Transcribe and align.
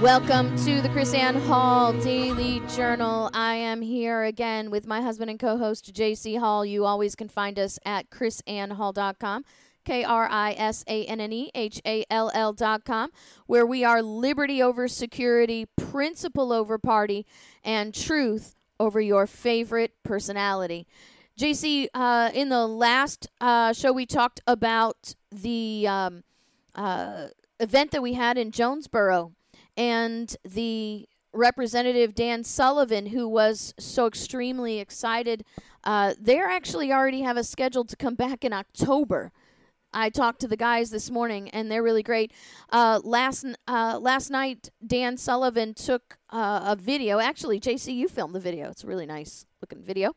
Welcome 0.00 0.56
to 0.64 0.80
the 0.80 0.88
KrisAnne 0.88 1.46
Hall 1.46 1.92
Daily 1.92 2.62
Journal. 2.74 3.28
I 3.34 3.56
am 3.56 3.82
here 3.82 4.22
again 4.22 4.70
with 4.70 4.86
my 4.86 5.02
husband 5.02 5.28
and 5.28 5.38
co 5.38 5.58
host, 5.58 5.92
JC 5.92 6.38
Hall. 6.38 6.64
You 6.64 6.86
always 6.86 7.14
can 7.14 7.28
find 7.28 7.58
us 7.58 7.78
at 7.84 8.08
krisannehall.com. 8.08 9.44
K 9.84 10.02
R 10.02 10.26
I 10.30 10.52
S 10.52 10.86
A 10.88 11.04
N 11.04 11.20
N 11.20 11.34
E 11.34 11.50
H 11.54 11.82
A 11.84 12.06
L 12.08 12.30
L 12.32 12.54
dot 12.54 12.86
com, 12.86 13.10
where 13.44 13.66
we 13.66 13.84
are 13.84 14.00
liberty 14.00 14.62
over 14.62 14.88
security, 14.88 15.66
principle 15.76 16.50
over 16.50 16.78
party, 16.78 17.26
and 17.62 17.92
truth 17.92 18.56
over 18.78 19.02
your 19.02 19.26
favorite 19.26 19.92
personality. 20.02 20.86
JC, 21.38 21.88
uh, 21.92 22.30
in 22.32 22.48
the 22.48 22.66
last 22.66 23.28
uh, 23.38 23.74
show, 23.74 23.92
we 23.92 24.06
talked 24.06 24.40
about 24.46 25.14
the 25.30 25.86
um, 25.86 26.24
uh, 26.74 27.26
event 27.58 27.90
that 27.90 28.00
we 28.00 28.14
had 28.14 28.38
in 28.38 28.50
Jonesboro 28.50 29.32
and 29.80 30.36
the 30.44 31.08
representative 31.32 32.14
Dan 32.14 32.44
Sullivan, 32.44 33.06
who 33.06 33.26
was 33.26 33.72
so 33.78 34.06
extremely 34.06 34.78
excited. 34.78 35.42
Uh, 35.82 36.12
they 36.20 36.38
actually 36.38 36.92
already 36.92 37.22
have 37.22 37.38
a 37.38 37.44
schedule 37.44 37.86
to 37.86 37.96
come 37.96 38.14
back 38.14 38.44
in 38.44 38.52
October. 38.52 39.32
I 39.94 40.10
talked 40.10 40.40
to 40.42 40.48
the 40.48 40.56
guys 40.56 40.90
this 40.90 41.10
morning, 41.10 41.48
and 41.48 41.70
they're 41.70 41.82
really 41.82 42.02
great. 42.02 42.30
Uh, 42.68 43.00
last 43.02 43.46
uh, 43.66 43.98
last 43.98 44.28
night, 44.28 44.68
Dan 44.86 45.16
Sullivan 45.16 45.72
took 45.72 46.18
uh, 46.28 46.60
a 46.62 46.76
video. 46.76 47.18
Actually, 47.18 47.58
JC, 47.58 47.94
you 47.94 48.06
filmed 48.06 48.34
the 48.34 48.40
video. 48.40 48.68
It's 48.68 48.84
a 48.84 48.86
really 48.86 49.06
nice 49.06 49.46
looking 49.62 49.82
video, 49.82 50.12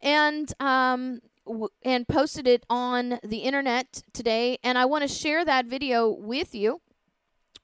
and 0.00 0.50
um, 0.58 1.20
w- 1.46 1.68
and 1.82 2.08
posted 2.08 2.48
it 2.48 2.64
on 2.70 3.18
the 3.22 3.38
internet 3.38 4.02
today. 4.14 4.56
And 4.64 4.78
I 4.78 4.86
want 4.86 5.02
to 5.02 5.08
share 5.08 5.44
that 5.44 5.66
video 5.66 6.08
with 6.08 6.54
you 6.54 6.80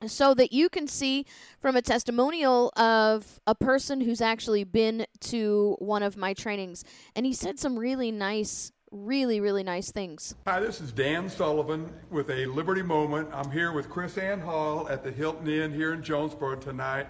so 0.07 0.35
that 0.35 0.53
you 0.53 0.69
can 0.69 0.87
see 0.87 1.27
from 1.61 1.77
a 1.77 1.83
testimonial 1.83 2.71
of 2.77 3.41
a 3.47 3.55
person 3.55 4.01
who's 4.01 4.21
actually 4.21 4.65
been 4.65 5.07
to 5.21 5.77
one 5.81 6.03
of 6.03 6.17
my 6.17 6.35
trainings. 6.35 6.85
And 7.17 7.27
he 7.27 7.33
said 7.33 7.59
some 7.59 7.79
really 7.79 8.13
nice, 8.13 8.71
really, 8.93 9.41
really 9.41 9.65
nice 9.65 9.91
things. 9.91 10.35
Hi, 10.47 10.61
this 10.61 10.81
is 10.81 10.93
Dan 10.93 11.29
Sullivan 11.29 11.93
with 12.11 12.31
a 12.31 12.47
Liberty 12.47 12.83
Moment. 12.83 13.29
I'm 13.33 13.51
here 13.51 13.73
with 13.73 13.89
KrisAnne 13.89 14.41
Hall 14.41 14.89
at 14.89 15.03
the 15.03 15.11
Hilton 15.11 15.49
Inn 15.49 15.73
here 15.73 15.93
in 15.93 16.03
Jonesboro 16.03 16.57
tonight. 16.57 17.09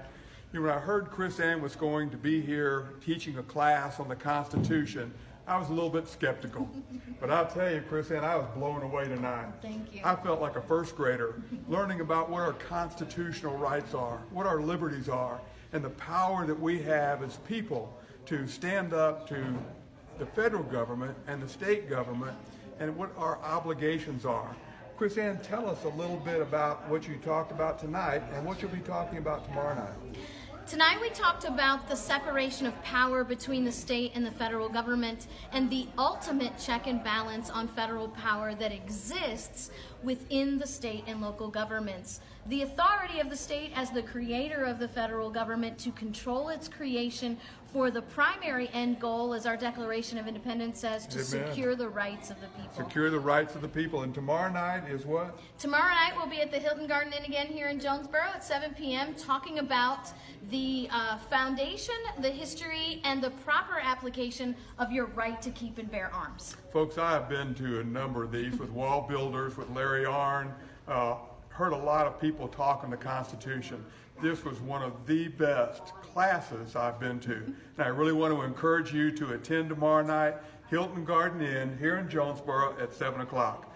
You 0.52 0.60
know, 0.60 0.68
when 0.68 0.74
I 0.74 0.80
heard 0.80 1.10
KrisAnne 1.10 1.60
was 1.60 1.76
going 1.76 2.08
to 2.08 2.16
be 2.16 2.40
here 2.40 2.94
teaching 3.04 3.36
a 3.36 3.42
class 3.42 4.00
on 4.00 4.08
the 4.08 4.16
Constitution, 4.16 5.12
I 5.48 5.56
was 5.56 5.70
a 5.70 5.72
little 5.72 5.90
bit 5.90 6.08
skeptical. 6.08 6.68
But 7.20 7.32
I'll 7.32 7.48
tell 7.48 7.68
you, 7.68 7.82
KrisAnne, 7.90 8.22
I 8.22 8.36
was 8.36 8.46
blown 8.54 8.80
away 8.82 9.02
tonight. 9.02 9.48
Thank 9.60 9.92
you. 9.92 10.02
I 10.04 10.14
felt 10.14 10.40
like 10.40 10.54
a 10.54 10.60
first 10.60 10.94
grader 10.94 11.42
learning 11.66 12.00
about 12.00 12.30
what 12.30 12.42
our 12.42 12.52
constitutional 12.52 13.56
rights 13.56 13.92
are, 13.92 14.18
what 14.30 14.46
our 14.46 14.60
liberties 14.60 15.08
are, 15.08 15.40
and 15.72 15.84
the 15.84 15.90
power 15.90 16.46
that 16.46 16.60
we 16.60 16.80
have 16.82 17.24
as 17.24 17.38
people 17.38 17.92
to 18.26 18.46
stand 18.46 18.94
up 18.94 19.28
to 19.30 19.44
the 20.20 20.26
federal 20.26 20.62
government 20.62 21.16
and 21.26 21.42
the 21.42 21.48
state 21.48 21.90
government 21.90 22.36
and 22.78 22.96
what 22.96 23.10
our 23.18 23.38
obligations 23.38 24.24
are. 24.24 24.54
KrisAnne, 24.96 25.42
tell 25.42 25.68
us 25.68 25.82
a 25.82 25.88
little 25.88 26.18
bit 26.18 26.40
about 26.40 26.88
what 26.88 27.08
you 27.08 27.16
talked 27.16 27.50
about 27.50 27.80
tonight 27.80 28.22
and 28.32 28.46
what 28.46 28.62
you'll 28.62 28.70
be 28.70 28.78
talking 28.78 29.18
about 29.18 29.44
tomorrow 29.44 29.74
night. 29.74 30.18
Tonight 30.68 31.00
we 31.00 31.08
talked 31.08 31.44
about 31.44 31.88
the 31.88 31.96
separation 31.96 32.66
of 32.66 32.82
power 32.82 33.24
between 33.24 33.64
the 33.64 33.72
state 33.72 34.12
and 34.14 34.26
the 34.26 34.30
federal 34.30 34.68
government 34.68 35.26
and 35.50 35.70
the 35.70 35.88
ultimate 35.96 36.58
check 36.58 36.86
and 36.86 37.02
balance 37.02 37.48
on 37.48 37.68
federal 37.68 38.08
power 38.08 38.54
that 38.54 38.70
exists 38.70 39.70
within 40.02 40.58
the 40.58 40.66
state 40.66 41.04
and 41.06 41.22
local 41.22 41.48
governments. 41.48 42.20
The 42.48 42.60
authority 42.62 43.18
of 43.18 43.30
the 43.30 43.36
state 43.36 43.72
as 43.74 43.90
the 43.90 44.02
creator 44.02 44.64
of 44.64 44.78
the 44.78 44.88
federal 44.88 45.30
government 45.30 45.78
to 45.78 45.90
control 45.92 46.50
its 46.50 46.68
creation 46.68 47.38
for 47.72 47.90
the 47.90 48.00
primary 48.00 48.70
end 48.72 48.98
goal, 48.98 49.34
as 49.34 49.44
our 49.44 49.56
Declaration 49.56 50.16
of 50.16 50.26
Independence 50.26 50.80
says, 50.80 51.06
to 51.06 51.18
Amen. 51.18 51.48
secure 51.50 51.74
the 51.74 51.88
rights 51.88 52.30
of 52.30 52.40
the 52.40 52.46
people. 52.48 52.84
Secure 52.84 53.10
the 53.10 53.20
rights 53.20 53.54
of 53.54 53.60
the 53.60 53.68
people. 53.68 54.02
And 54.02 54.14
tomorrow 54.14 54.50
night 54.50 54.88
is 54.88 55.04
what? 55.04 55.38
Tomorrow 55.58 55.90
night 55.90 56.12
we'll 56.16 56.28
be 56.28 56.40
at 56.40 56.50
the 56.50 56.58
Hilton 56.58 56.86
Garden 56.86 57.12
Inn 57.12 57.24
again 57.24 57.46
here 57.46 57.68
in 57.68 57.78
Jonesboro 57.78 58.22
at 58.34 58.42
7 58.42 58.74
p.m. 58.74 59.14
talking 59.14 59.58
about 59.58 60.10
the 60.50 60.88
uh, 60.90 61.18
foundation, 61.18 61.94
the 62.20 62.30
history, 62.30 63.02
and 63.04 63.22
the 63.22 63.30
proper 63.30 63.78
application 63.78 64.56
of 64.78 64.90
your 64.90 65.06
right 65.06 65.40
to 65.42 65.50
keep 65.50 65.78
and 65.78 65.90
bear 65.90 66.10
arms. 66.14 66.56
Folks, 66.72 66.96
I 66.96 67.12
have 67.12 67.28
been 67.28 67.54
to 67.56 67.80
a 67.80 67.84
number 67.84 68.24
of 68.24 68.32
these 68.32 68.58
with 68.58 68.74
WallBuilders, 68.74 69.56
with 69.56 69.68
Larry 69.70 70.04
Arnn, 70.04 70.52
uh, 70.86 71.16
heard 71.50 71.72
a 71.72 71.76
lot 71.76 72.06
of 72.06 72.20
people 72.20 72.48
talk 72.48 72.82
on 72.84 72.90
the 72.90 72.96
Constitution. 72.96 73.84
This 74.22 74.44
was 74.44 74.60
one 74.60 74.82
of 74.82 75.06
the 75.06 75.28
best 75.28 75.92
classes 76.12 76.76
I've 76.76 76.98
been 76.98 77.20
to. 77.20 77.34
And 77.34 77.54
I 77.78 77.88
really 77.88 78.12
want 78.12 78.34
to 78.34 78.42
encourage 78.42 78.92
you 78.92 79.10
to 79.12 79.34
attend 79.34 79.68
tomorrow 79.68 80.04
night, 80.04 80.34
Hilton 80.68 81.04
Garden 81.04 81.40
Inn 81.40 81.76
here 81.78 81.98
in 81.98 82.08
Jonesboro 82.08 82.76
at 82.80 82.92
7 82.92 83.20
o'clock. 83.20 83.72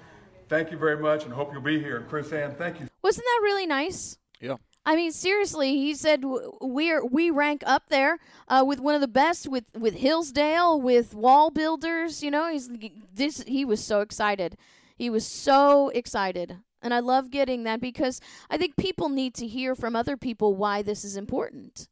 Thank 0.48 0.70
you 0.70 0.76
very 0.76 0.98
much 0.98 1.24
and 1.24 1.32
hope 1.32 1.52
you'll 1.52 1.62
be 1.62 1.78
here. 1.78 1.96
And 1.96 2.08
KrisAnne, 2.08 2.56
thank 2.58 2.80
you 2.80 2.88
Wasn't 3.02 3.24
that 3.24 3.40
really 3.42 3.66
nice? 3.66 4.18
Yeah. 4.40 4.56
I 4.84 4.96
mean, 4.96 5.12
seriously, 5.12 5.76
he 5.76 5.94
said 5.94 6.24
we're 6.24 7.04
we 7.06 7.30
rank 7.30 7.62
up 7.64 7.88
there 7.88 8.18
uh, 8.48 8.64
with 8.66 8.80
one 8.80 8.96
of 8.96 9.00
the 9.00 9.08
best 9.08 9.48
with 9.48 9.64
with 9.78 9.94
Hillsdale, 9.94 10.80
with 10.80 11.14
WallBuilders. 11.14 12.20
You 12.20 12.32
know, 12.32 12.50
he's 12.50 12.68
this. 13.14 13.44
He 13.46 13.64
was 13.64 13.84
so 13.84 14.00
excited. 14.00 14.56
He 14.96 15.08
was 15.08 15.24
so 15.24 15.90
excited, 15.90 16.58
and 16.82 16.92
I 16.92 16.98
love 16.98 17.30
getting 17.30 17.62
that 17.62 17.80
because 17.80 18.20
I 18.50 18.56
think 18.56 18.76
people 18.76 19.08
need 19.08 19.34
to 19.34 19.46
hear 19.46 19.76
from 19.76 19.94
other 19.94 20.16
people 20.16 20.56
why 20.56 20.82
this 20.82 21.04
is 21.04 21.16
important. 21.16 21.86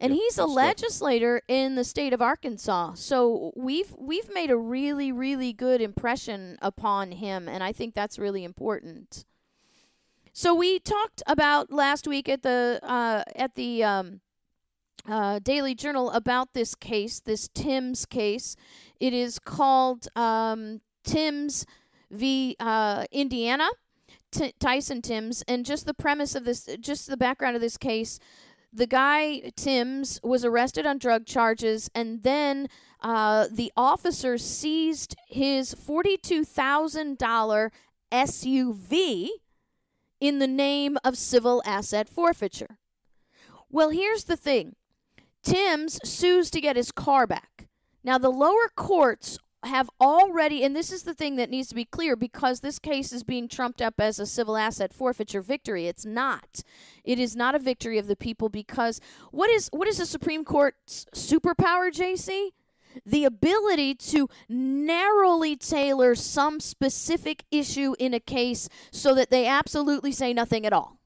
And 0.00 0.12
Yeah, 0.12 0.20
he's 0.22 0.32
a 0.32 0.42
stuff. 0.42 0.50
legislator 0.50 1.42
in 1.48 1.74
the 1.76 1.84
state 1.84 2.12
of 2.12 2.20
Arkansas, 2.20 2.94
so 2.94 3.52
we've 3.56 3.94
we've 3.98 4.32
made 4.32 4.50
a 4.50 4.56
really 4.56 5.12
really 5.12 5.52
good 5.52 5.80
impression 5.80 6.58
upon 6.60 7.12
him, 7.12 7.48
and 7.48 7.62
I 7.62 7.72
think 7.72 7.94
that's 7.94 8.18
really 8.18 8.44
important. 8.44 9.24
So 10.32 10.52
we 10.54 10.80
talked 10.80 11.22
about 11.28 11.70
last 11.70 12.08
week 12.08 12.28
at 12.28 12.42
the 12.42 12.80
uh, 12.82 13.22
at 13.36 13.54
the 13.54 13.84
um, 13.84 14.20
uh, 15.08 15.38
Daily 15.38 15.74
Journal 15.74 16.10
about 16.10 16.54
this 16.54 16.74
case, 16.74 17.20
this 17.20 17.48
Timbs 17.54 18.04
case. 18.04 18.56
It 18.98 19.12
is 19.12 19.38
called 19.38 20.08
um, 20.16 20.80
Timbs 21.04 21.66
v. 22.10 22.56
Uh, 22.58 23.04
Indiana, 23.12 23.68
T- 24.32 24.54
Tyson 24.58 25.02
Timbs, 25.02 25.42
and 25.46 25.64
just 25.64 25.86
the 25.86 25.94
premise 25.94 26.34
of 26.34 26.44
this, 26.44 26.68
just 26.80 27.08
the 27.08 27.16
background 27.16 27.54
of 27.54 27.62
this 27.62 27.76
case. 27.76 28.18
The 28.76 28.88
guy 28.88 29.52
Timbs 29.54 30.18
was 30.24 30.44
arrested 30.44 30.84
on 30.84 30.98
drug 30.98 31.26
charges, 31.26 31.88
and 31.94 32.24
then 32.24 32.66
uh, 33.00 33.46
the 33.48 33.70
officer 33.76 34.36
seized 34.36 35.14
his 35.28 35.74
forty-two 35.74 36.44
thousand 36.44 37.16
dollar 37.16 37.70
SUV 38.10 39.28
in 40.18 40.40
the 40.40 40.48
name 40.48 40.98
of 41.04 41.16
civil 41.16 41.62
asset 41.64 42.08
forfeiture. 42.08 42.78
Well, 43.70 43.90
here's 43.90 44.24
the 44.24 44.36
thing 44.36 44.74
Timbs 45.44 46.00
sues 46.02 46.50
to 46.50 46.60
get 46.60 46.74
his 46.74 46.90
car 46.90 47.28
back. 47.28 47.68
Now, 48.02 48.18
the 48.18 48.30
lower 48.30 48.68
courts 48.74 49.38
have 49.66 49.90
already, 50.00 50.64
and 50.64 50.74
this 50.74 50.92
is 50.92 51.02
the 51.02 51.14
thing 51.14 51.36
that 51.36 51.50
needs 51.50 51.68
to 51.68 51.74
be 51.74 51.84
clear 51.84 52.16
because 52.16 52.60
this 52.60 52.78
case 52.78 53.12
is 53.12 53.22
being 53.22 53.48
trumped 53.48 53.82
up 53.82 53.94
as 53.98 54.18
a 54.18 54.26
civil 54.26 54.56
asset 54.56 54.92
forfeiture 54.92 55.42
victory. 55.42 55.86
It's 55.86 56.04
not. 56.04 56.62
It 57.04 57.18
is 57.18 57.34
not 57.36 57.54
a 57.54 57.58
victory 57.58 57.98
of 57.98 58.06
the 58.06 58.16
people 58.16 58.48
because 58.48 59.00
what 59.30 59.50
is 59.50 59.68
what 59.72 59.88
is 59.88 59.98
the 59.98 60.06
Supreme 60.06 60.44
Court's 60.44 61.06
superpower, 61.14 61.92
JC? 61.92 62.50
the 63.04 63.24
ability 63.24 63.94
to 63.94 64.28
narrowly 64.48 65.56
tailor 65.56 66.14
some 66.14 66.60
specific 66.60 67.44
issue 67.50 67.94
in 67.98 68.14
a 68.14 68.20
case 68.20 68.68
so 68.92 69.14
that 69.16 69.30
they 69.30 69.46
absolutely 69.46 70.12
say 70.12 70.32
nothing 70.32 70.64
at 70.64 70.72
all. 70.72 70.98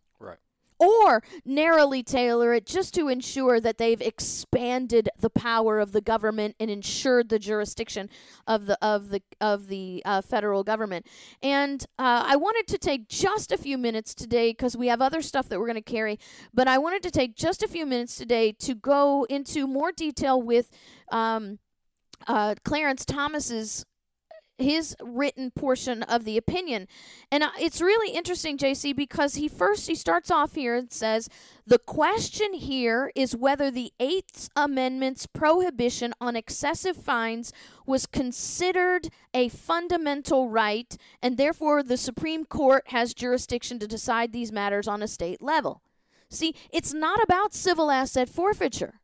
Or 0.79 1.25
narrowly 1.45 2.03
tailor 2.03 2.55
it 2.55 2.65
just 2.65 2.95
to 2.95 3.09
ensure 3.09 3.61
that 3.61 3.79
they've 3.79 4.01
expanded 4.01 5.09
the 5.19 5.31
power 5.31 5.81
of 5.81 5.91
the 5.91 6.01
government 6.01 6.55
and 6.61 6.71
ensured 6.71 7.29
the 7.29 7.39
jurisdiction 7.39 8.09
of 8.47 8.67
the 8.67 8.79
of 8.81 9.11
the 9.11 9.23
of 9.41 9.67
the 9.67 10.03
uh, 10.05 10.23
federal 10.23 10.63
government. 10.63 11.07
And 11.43 11.85
uh, 11.99 12.23
I 12.27 12.37
wanted 12.37 12.69
to 12.69 12.79
take 12.79 13.09
just 13.09 13.51
a 13.51 13.59
few 13.59 13.77
minutes 13.77 14.15
today 14.15 14.51
because 14.51 14.77
we 14.77 14.87
have 14.87 15.03
other 15.03 15.21
stuff 15.21 15.49
that 15.49 15.59
we're 15.59 15.67
going 15.67 15.83
to 15.83 15.83
carry, 15.83 16.19
but 16.55 16.69
I 16.69 16.79
wanted 16.79 17.03
to 17.03 17.11
take 17.11 17.35
just 17.35 17.63
a 17.63 17.69
few 17.69 17.85
minutes 17.85 18.17
today 18.17 18.53
to 18.61 18.75
go 18.75 19.25
into 19.29 19.67
more 19.67 19.93
detail 19.93 20.41
with. 20.41 20.71
Um, 21.11 21.59
uh, 22.27 22.57
Clarence 22.65 23.05
Thomas's 23.05 23.87
his 24.59 24.97
written 25.01 25.51
portion 25.51 26.03
of 26.03 26.25
the 26.25 26.37
opinion. 26.37 26.89
And 27.31 27.45
it's 27.59 27.81
really 27.81 28.15
interesting, 28.15 28.59
JC, 28.59 28.95
because 28.95 29.37
he 29.37 29.49
first 29.49 29.87
he 29.87 29.95
starts 29.95 30.31
off 30.31 30.55
here 30.55 30.75
and 30.75 30.93
says 30.93 31.29
the 31.67 31.79
question 31.79 32.55
here 32.55 33.13
is 33.15 33.37
whether 33.37 33.71
the 33.71 33.93
Eighth 34.01 34.49
Amendment's 34.57 35.27
prohibition 35.27 36.13
on 36.21 36.35
excessive 36.37 36.97
fines 36.97 37.53
was 37.87 38.07
considered 38.07 39.09
a 39.33 39.49
fundamental 39.49 40.49
right, 40.49 40.97
and 41.23 41.37
therefore 41.37 41.83
the 41.83 41.97
Supreme 41.97 42.45
Court 42.45 42.85
has 42.89 43.15
jurisdiction 43.15 43.79
to 43.79 43.87
decide 43.87 44.33
these 44.33 44.53
matters 44.53 44.89
on 44.89 45.03
a 45.03 45.09
state 45.09 45.41
level. 45.41 45.83
See, 46.31 46.55
it's 46.71 46.93
not 46.93 47.23
about 47.23 47.55
civil 47.55 47.91
asset 47.91 48.29
forfeiture. 48.29 48.98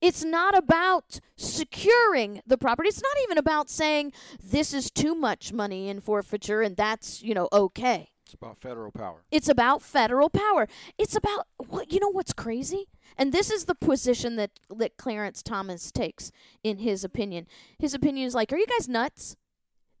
It's 0.00 0.24
not 0.24 0.56
about 0.56 1.20
securing 1.36 2.42
the 2.46 2.58
property. 2.58 2.88
It's 2.88 3.02
not 3.02 3.16
even 3.24 3.38
about 3.38 3.70
saying 3.70 4.12
this 4.42 4.74
is 4.74 4.90
too 4.90 5.14
much 5.14 5.52
money 5.52 5.88
in 5.88 6.00
forfeiture 6.00 6.60
and 6.62 6.76
that's, 6.76 7.22
you 7.22 7.34
know, 7.34 7.48
okay. 7.52 8.10
It's 8.24 8.34
about 8.34 8.58
federal 8.58 8.90
power. 8.90 9.24
It's 9.30 9.48
about 9.48 9.82
federal 9.82 10.28
power. 10.28 10.68
It's 10.98 11.14
about 11.14 11.46
what 11.58 11.92
you 11.92 12.00
know 12.00 12.08
what's 12.08 12.32
crazy? 12.32 12.88
And 13.16 13.32
this 13.32 13.50
is 13.50 13.64
the 13.64 13.74
position 13.74 14.34
that 14.36 14.50
that 14.68 14.96
Clarence 14.96 15.42
Thomas 15.42 15.92
takes 15.92 16.32
in 16.64 16.78
his 16.78 17.04
opinion. 17.04 17.46
His 17.78 17.94
opinion 17.94 18.26
is 18.26 18.34
like, 18.34 18.52
are 18.52 18.58
you 18.58 18.66
guys 18.66 18.88
nuts? 18.88 19.36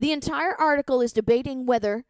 The 0.00 0.12
entire 0.12 0.54
article 0.54 1.00
is 1.00 1.12
debating 1.12 1.66
whether 1.66 2.04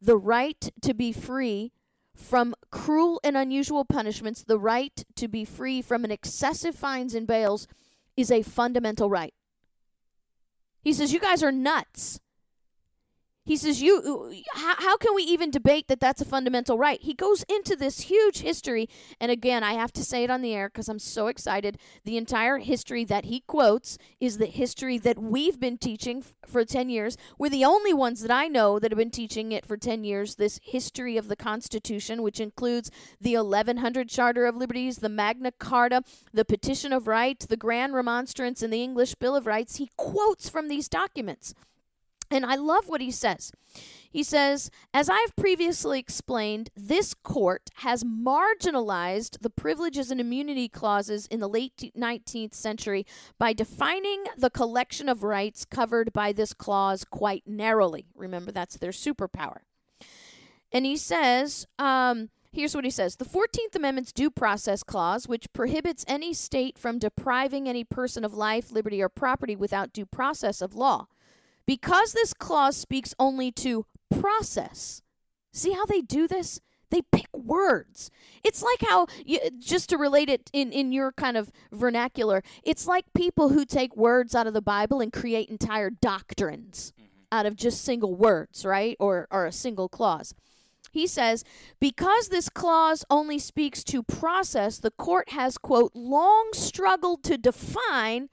the 0.00 0.16
right 0.16 0.68
to 0.82 0.94
be 0.94 1.12
free 1.12 1.72
from 2.14 2.54
cruel 2.72 3.20
and 3.22 3.36
unusual 3.36 3.84
punishments, 3.84 4.42
the 4.42 4.58
right 4.58 5.04
to 5.14 5.28
be 5.28 5.44
free 5.44 5.80
from 5.80 6.04
an 6.04 6.10
excessive 6.10 6.74
fines 6.74 7.14
and 7.14 7.26
bails 7.28 7.68
is 8.16 8.32
a 8.32 8.42
fundamental 8.42 9.08
right. 9.08 9.34
He 10.82 10.92
says, 10.92 11.12
You 11.12 11.20
guys 11.20 11.44
are 11.44 11.52
nuts. 11.52 12.18
He 13.44 13.56
says, 13.56 13.82
"You, 13.82 13.98
uh, 13.98 14.58
how, 14.58 14.74
how 14.78 14.96
can 14.96 15.16
we 15.16 15.22
even 15.24 15.50
debate 15.50 15.88
that 15.88 15.98
that's 15.98 16.20
a 16.20 16.24
fundamental 16.24 16.78
right?" 16.78 17.00
He 17.02 17.12
goes 17.12 17.44
into 17.48 17.74
this 17.74 18.02
huge 18.02 18.38
history, 18.38 18.88
and 19.20 19.32
again, 19.32 19.64
I 19.64 19.72
have 19.72 19.92
to 19.94 20.04
say 20.04 20.22
it 20.22 20.30
on 20.30 20.42
the 20.42 20.54
air 20.54 20.68
because 20.68 20.88
I'm 20.88 21.00
so 21.00 21.26
excited. 21.26 21.78
The 22.04 22.16
entire 22.16 22.58
history 22.58 23.04
that 23.04 23.24
he 23.24 23.40
quotes 23.40 23.98
is 24.20 24.38
the 24.38 24.46
history 24.46 24.96
that 24.98 25.18
we've 25.18 25.58
been 25.58 25.76
teaching 25.76 26.18
f- 26.18 26.34
for 26.46 26.64
ten 26.64 26.88
years. 26.88 27.16
We're 27.36 27.48
the 27.48 27.64
only 27.64 27.92
ones 27.92 28.22
that 28.22 28.30
I 28.30 28.46
know 28.46 28.78
that 28.78 28.92
have 28.92 28.98
been 28.98 29.10
teaching 29.10 29.50
it 29.50 29.66
for 29.66 29.76
ten 29.76 30.04
years. 30.04 30.36
This 30.36 30.60
history 30.62 31.16
of 31.16 31.26
the 31.26 31.36
Constitution, 31.36 32.22
which 32.22 32.38
includes 32.38 32.92
the 33.20 33.36
1100 33.36 34.08
Charter 34.08 34.46
of 34.46 34.56
Liberties, 34.56 34.98
the 34.98 35.08
Magna 35.08 35.50
Carta, 35.50 36.04
the 36.32 36.44
Petition 36.44 36.92
of 36.92 37.08
Right, 37.08 37.40
the 37.40 37.56
Grand 37.56 37.92
Remonstrance, 37.94 38.62
and 38.62 38.72
the 38.72 38.84
English 38.84 39.16
Bill 39.16 39.34
of 39.34 39.46
Rights. 39.48 39.76
He 39.76 39.90
quotes 39.96 40.48
from 40.48 40.68
these 40.68 40.88
documents. 40.88 41.54
And 42.32 42.46
I 42.46 42.54
love 42.54 42.88
what 42.88 43.02
he 43.02 43.10
says. 43.10 43.52
He 44.10 44.22
says, 44.22 44.70
as 44.94 45.10
I've 45.10 45.36
previously 45.36 45.98
explained, 45.98 46.70
this 46.74 47.12
court 47.12 47.68
has 47.76 48.04
marginalized 48.04 49.40
the 49.42 49.50
privileges 49.50 50.10
and 50.10 50.18
immunity 50.18 50.66
clauses 50.66 51.26
in 51.26 51.40
the 51.40 51.48
late 51.48 51.92
19th 51.94 52.54
century 52.54 53.04
by 53.38 53.52
defining 53.52 54.24
the 54.36 54.48
collection 54.48 55.10
of 55.10 55.22
rights 55.22 55.66
covered 55.66 56.10
by 56.14 56.32
this 56.32 56.54
clause 56.54 57.04
quite 57.04 57.42
narrowly. 57.46 58.06
Remember, 58.14 58.50
that's 58.50 58.78
their 58.78 58.92
superpower. 58.92 59.58
And 60.72 60.86
he 60.86 60.96
says, 60.96 61.66
um, 61.78 62.30
Here's 62.50 62.74
what 62.74 62.84
he 62.84 62.90
says 62.90 63.16
The 63.16 63.24
14th 63.24 63.74
Amendment's 63.74 64.12
Due 64.12 64.30
Process 64.30 64.82
Clause, 64.82 65.28
which 65.28 65.52
prohibits 65.52 66.04
any 66.08 66.32
state 66.32 66.78
from 66.78 66.98
depriving 66.98 67.68
any 67.68 67.84
person 67.84 68.24
of 68.24 68.34
life, 68.34 68.70
liberty, 68.70 69.02
or 69.02 69.08
property 69.10 69.56
without 69.56 69.92
due 69.92 70.06
process 70.06 70.60
of 70.60 70.74
law. 70.74 71.08
Because 71.66 72.12
this 72.12 72.34
clause 72.34 72.76
speaks 72.76 73.14
only 73.18 73.52
to 73.52 73.86
process, 74.20 75.02
see 75.52 75.72
how 75.72 75.86
they 75.86 76.00
do 76.00 76.26
this? 76.26 76.60
They 76.90 77.02
pick 77.10 77.28
words. 77.32 78.10
It's 78.44 78.62
like 78.62 78.82
how, 78.86 79.06
you, 79.24 79.40
just 79.58 79.88
to 79.88 79.96
relate 79.96 80.28
it 80.28 80.50
in, 80.52 80.72
in 80.72 80.92
your 80.92 81.10
kind 81.12 81.38
of 81.38 81.50
vernacular, 81.72 82.42
it's 82.62 82.86
like 82.86 83.06
people 83.14 83.48
who 83.48 83.64
take 83.64 83.96
words 83.96 84.34
out 84.34 84.46
of 84.46 84.52
the 84.52 84.60
Bible 84.60 85.00
and 85.00 85.10
create 85.10 85.48
entire 85.48 85.88
doctrines 85.88 86.92
mm-hmm. 87.00 87.08
out 87.32 87.46
of 87.46 87.56
just 87.56 87.82
single 87.82 88.14
words, 88.14 88.66
right? 88.66 88.96
Or, 89.00 89.26
or 89.30 89.46
a 89.46 89.52
single 89.52 89.88
clause. 89.88 90.34
He 90.92 91.06
says, 91.06 91.44
because 91.80 92.28
this 92.28 92.50
clause 92.50 93.06
only 93.08 93.38
speaks 93.38 93.82
to 93.84 94.02
process, 94.02 94.78
the 94.78 94.90
court 94.90 95.30
has, 95.30 95.56
quote, 95.56 95.92
long 95.94 96.50
struggled 96.52 97.24
to 97.24 97.38
define 97.38 98.28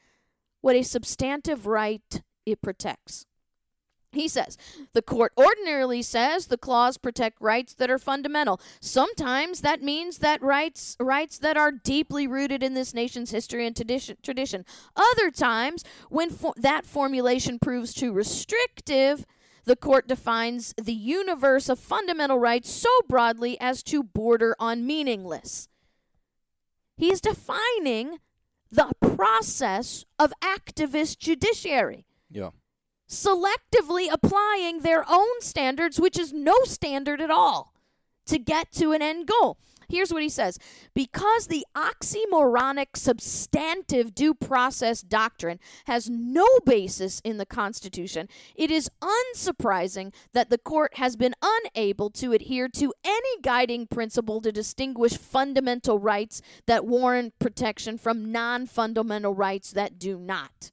what 0.60 0.76
a 0.76 0.84
substantive 0.84 1.66
right 1.66 2.22
it 2.52 2.62
protects. 2.62 3.26
He 4.12 4.28
says, 4.28 4.58
the 4.94 5.04
court 5.04 5.34
ordinarily 5.38 6.02
says 6.02 6.48
the 6.48 6.58
clause 6.58 6.98
protect 6.98 7.40
rights 7.40 7.76
that 7.76 7.92
are 7.92 8.00
fundamental. 8.00 8.60
Sometimes 8.82 9.62
that 9.62 9.84
means 9.84 10.18
that 10.18 10.42
rights 10.42 10.98
rights 11.00 11.38
that 11.40 11.58
are 11.58 11.72
deeply 11.72 12.26
rooted 12.26 12.64
in 12.64 12.74
this 12.74 12.94
nation's 12.96 13.30
history 13.30 13.68
and 13.68 13.76
tradition. 13.76 14.18
tradition. 14.24 14.66
Other 14.96 15.30
times, 15.30 15.84
when 16.10 16.32
fo- 16.32 16.56
that 16.58 16.88
formulation 16.88 17.60
proves 17.60 17.94
too 17.94 18.12
restrictive, 18.12 19.28
the 19.66 19.76
court 19.76 20.08
defines 20.08 20.74
the 20.82 20.94
universe 20.94 21.70
of 21.70 21.78
fundamental 21.78 22.40
rights 22.40 22.72
so 22.72 22.90
broadly 23.08 23.60
as 23.62 23.84
to 23.84 24.02
border 24.02 24.56
on 24.60 24.88
meaningless. 24.88 25.70
He 26.98 27.12
is 27.12 27.22
defining 27.22 28.18
the 28.72 28.90
process 29.02 30.06
of 30.18 30.34
activist 30.42 31.20
judiciary 31.20 32.06
Yeah. 32.30 32.50
selectively 33.10 34.08
applying 34.12 34.82
their 34.82 35.04
own 35.10 35.42
standards, 35.42 36.00
which 36.00 36.20
is 36.20 36.32
no 36.32 36.56
standard 36.64 37.22
at 37.22 37.32
all, 37.32 37.74
to 38.28 38.38
get 38.38 38.72
to 38.74 38.92
an 38.92 39.02
end 39.02 39.28
goal. 39.28 39.58
Here's 39.90 40.14
what 40.14 40.22
he 40.22 40.30
says 40.30 40.60
Because 40.94 41.48
the 41.48 41.66
oxymoronic 41.76 42.96
substantive 42.96 44.14
due 44.14 44.36
process 44.36 45.02
doctrine 45.02 45.60
has 45.86 46.10
no 46.10 46.48
basis 46.66 47.20
in 47.24 47.38
the 47.38 47.46
Constitution, 47.46 48.30
it 48.56 48.70
is 48.70 48.90
unsurprising 49.02 50.14
that 50.34 50.52
the 50.52 50.60
court 50.60 50.98
has 50.98 51.16
been 51.16 51.34
unable 51.42 52.12
to 52.12 52.34
adhere 52.34 52.70
to 52.70 52.94
any 53.04 53.42
guiding 53.42 53.88
principle 53.88 54.42
to 54.42 54.52
distinguish 54.52 55.18
fundamental 55.18 55.98
rights 55.98 56.42
that 56.68 56.86
warrant 56.86 57.38
protection 57.40 57.98
from 57.98 58.32
non 58.32 58.68
fundamental 58.68 59.34
rights 59.34 59.72
that 59.72 59.98
do 59.98 60.20
not. 60.20 60.72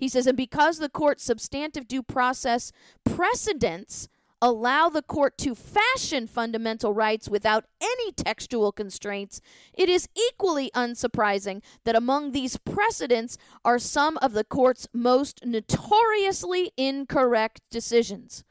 He 0.00 0.08
says, 0.08 0.26
and 0.26 0.36
because 0.36 0.78
the 0.78 0.88
court's 0.88 1.22
substantive 1.22 1.86
due 1.86 2.02
process 2.02 2.72
precedents 3.04 4.08
allow 4.40 4.88
the 4.88 5.02
court 5.02 5.36
to 5.36 5.54
fashion 5.54 6.26
fundamental 6.26 6.94
rights 6.94 7.28
without 7.28 7.66
any 7.82 8.10
textual 8.12 8.72
constraints, 8.72 9.42
it 9.74 9.90
is 9.90 10.08
equally 10.16 10.70
unsurprising 10.74 11.62
that 11.84 11.94
among 11.94 12.32
these 12.32 12.56
precedents 12.56 13.36
are 13.62 13.78
some 13.78 14.16
of 14.22 14.32
the 14.32 14.42
court's 14.42 14.88
most 14.94 15.44
notoriously 15.44 16.72
incorrect 16.78 17.60
decisions. 17.70 18.42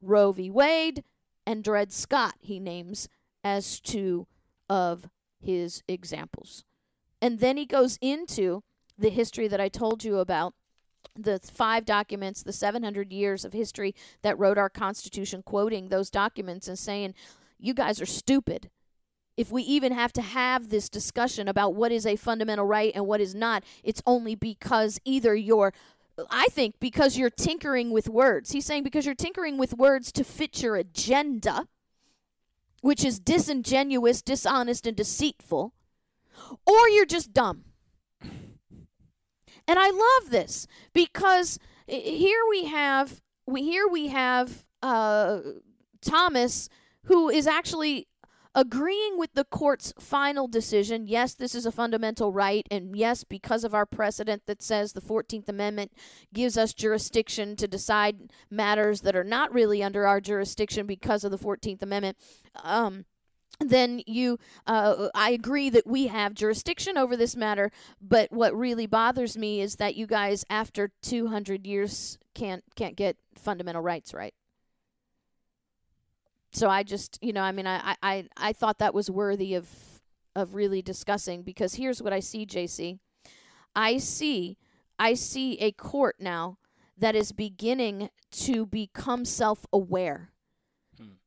Roe 0.00 0.32
v. 0.32 0.50
Wade 0.50 1.04
and 1.46 1.62
Dred 1.62 1.92
Scott, 1.92 2.36
he 2.40 2.58
names 2.58 3.06
as 3.44 3.80
two 3.80 4.26
of 4.70 5.10
his 5.38 5.82
examples. 5.86 6.64
And 7.20 7.38
then 7.38 7.58
he 7.58 7.66
goes 7.66 7.98
into 8.00 8.62
the 8.96 9.10
history 9.10 9.46
that 9.46 9.60
I 9.60 9.68
told 9.68 10.04
you 10.04 10.16
about 10.16 10.54
the 11.16 11.38
five 11.38 11.84
documents, 11.84 12.42
the 12.42 12.52
700 12.52 13.12
years 13.12 13.44
of 13.44 13.52
history 13.52 13.94
that 14.22 14.38
wrote 14.38 14.58
our 14.58 14.70
Constitution, 14.70 15.42
quoting 15.42 15.88
those 15.88 16.10
documents 16.10 16.68
and 16.68 16.78
saying, 16.78 17.14
you 17.58 17.74
guys 17.74 18.00
are 18.00 18.06
stupid. 18.06 18.70
If 19.36 19.50
we 19.50 19.62
even 19.62 19.92
have 19.92 20.12
to 20.14 20.22
have 20.22 20.68
this 20.68 20.88
discussion 20.88 21.48
about 21.48 21.74
what 21.74 21.92
is 21.92 22.06
a 22.06 22.16
fundamental 22.16 22.66
right 22.66 22.92
and 22.94 23.06
what 23.06 23.20
is 23.20 23.34
not, 23.34 23.64
it's 23.82 24.02
only 24.06 24.34
because 24.34 25.00
either 25.04 25.34
you're 25.34 25.72
I 26.30 26.48
think 26.50 26.74
because 26.80 27.16
you're 27.16 27.30
tinkering 27.30 27.90
with 27.90 28.08
words. 28.08 28.50
He's 28.50 28.66
saying 28.66 28.82
because 28.82 29.06
you're 29.06 29.14
tinkering 29.14 29.56
with 29.56 29.74
words 29.74 30.12
to 30.12 30.24
fit 30.24 30.62
your 30.62 30.76
agenda, 30.76 31.66
which 32.82 33.04
is 33.04 33.18
disingenuous, 33.18 34.20
dishonest, 34.20 34.86
and 34.86 34.96
deceitful, 34.96 35.72
or 36.66 36.88
you're 36.88 37.06
just 37.06 37.32
dumb. 37.32 37.64
And 39.70 39.78
I 39.78 39.90
love 39.90 40.30
this 40.30 40.66
because 40.92 41.60
here 41.86 42.42
we 42.50 42.64
have 42.64 43.22
we 43.46 43.62
here 43.62 43.86
we 43.86 44.08
have 44.08 44.64
uh, 44.82 45.38
Thomas 46.02 46.68
who 47.04 47.28
is 47.28 47.46
actually 47.46 48.08
agreeing 48.52 49.16
with 49.16 49.34
the 49.34 49.44
court's 49.44 49.92
final 49.96 50.48
decision. 50.48 51.06
Yes, 51.06 51.34
this 51.34 51.54
is 51.54 51.66
a 51.66 51.70
fundamental 51.70 52.32
right, 52.32 52.66
and 52.68 52.96
yes, 52.96 53.22
because 53.22 53.62
of 53.62 53.72
our 53.72 53.86
precedent 53.86 54.42
that 54.46 54.60
says 54.60 54.92
the 54.92 55.00
14th 55.00 55.48
Amendment 55.48 55.92
gives 56.34 56.58
us 56.58 56.74
jurisdiction 56.74 57.54
to 57.54 57.68
decide 57.68 58.32
matters 58.50 59.02
that 59.02 59.14
are 59.14 59.22
not 59.22 59.54
really 59.54 59.84
under 59.84 60.04
our 60.04 60.20
jurisdiction 60.20 60.84
because 60.84 61.22
of 61.22 61.30
the 61.30 61.38
14th 61.38 61.80
Amendment. 61.80 62.16
Um, 62.64 63.04
then 63.60 64.02
you 64.06 64.38
uh, 64.66 65.08
i 65.14 65.30
agree 65.30 65.68
that 65.70 65.86
we 65.86 66.06
have 66.06 66.34
jurisdiction 66.34 66.96
over 66.96 67.16
this 67.16 67.36
matter 67.36 67.70
but 68.00 68.32
what 68.32 68.56
really 68.56 68.86
bothers 68.86 69.36
me 69.36 69.60
is 69.60 69.76
that 69.76 69.94
you 69.94 70.06
guys 70.06 70.44
after 70.48 70.90
200 71.02 71.66
years 71.66 72.18
can't 72.34 72.64
can't 72.74 72.96
get 72.96 73.16
fundamental 73.34 73.82
rights 73.82 74.14
right? 74.14 74.34
So 76.52 76.68
i 76.68 76.82
just 76.82 77.18
you 77.22 77.32
know 77.32 77.42
i 77.42 77.52
mean 77.52 77.66
i 77.66 77.96
i 78.02 78.24
i 78.36 78.52
thought 78.52 78.78
that 78.78 78.94
was 78.94 79.10
worthy 79.10 79.54
of 79.54 79.68
of 80.34 80.54
really 80.54 80.82
discussing 80.82 81.42
because 81.42 81.74
here's 81.74 82.02
what 82.02 82.12
i 82.12 82.20
see 82.20 82.44
jc 82.46 82.98
i 83.74 83.98
see 83.98 84.56
i 84.98 85.14
see 85.14 85.58
a 85.58 85.70
court 85.72 86.16
now 86.18 86.58
that 86.98 87.14
is 87.14 87.32
beginning 87.32 88.10
to 88.30 88.66
become 88.66 89.24
self-aware 89.24 90.29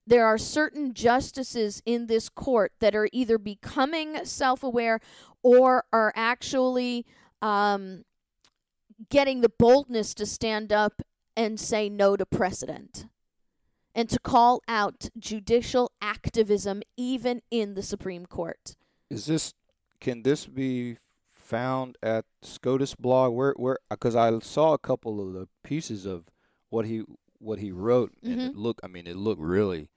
there 0.06 0.26
are 0.26 0.38
certain 0.38 0.94
justices 0.94 1.82
in 1.86 2.08
this 2.08 2.30
court 2.30 2.74
that 2.80 2.96
are 2.96 3.08
either 3.12 3.38
becoming 3.38 4.26
self 4.26 4.64
aware 4.64 5.00
or 5.42 5.86
are 5.94 6.14
actually 6.16 7.06
um, 7.42 8.04
getting 9.10 9.42
the 9.42 9.50
boldness 9.50 10.14
to 10.16 10.26
stand 10.26 10.72
up 10.72 11.02
and 11.36 11.60
say 11.60 11.90
no 11.90 12.16
to 12.16 12.26
precedent 12.26 13.08
and 13.96 14.10
to 14.10 14.20
call 14.20 14.62
out 14.68 15.10
judicial 15.18 15.92
activism 16.02 16.82
even 16.98 17.42
in 17.52 17.74
the 17.74 17.84
Supreme 17.84 18.26
Court. 18.26 18.76
Is 19.10 19.26
this 19.26 19.54
can 20.00 20.24
this 20.24 20.46
be 20.46 20.98
found 21.32 21.98
at 22.04 22.26
SCOTUS 22.42 22.96
blog? 22.96 23.34
Where 23.34 23.54
where 23.58 23.78
because 23.90 24.16
I 24.16 24.38
saw 24.40 24.74
a 24.74 24.78
couple 24.80 25.26
of 25.26 25.34
the 25.34 25.48
pieces 25.64 26.06
of 26.06 26.26
what 26.70 26.86
he 26.86 27.04
what 27.40 27.60
he 27.60 27.72
wrote 27.72 28.14
and 28.24 28.42
it 28.42 28.56
look 28.56 28.80
I 28.84 28.88
mean 28.88 29.06
it 29.06 29.18
looked 29.18 29.42
really 29.42 29.90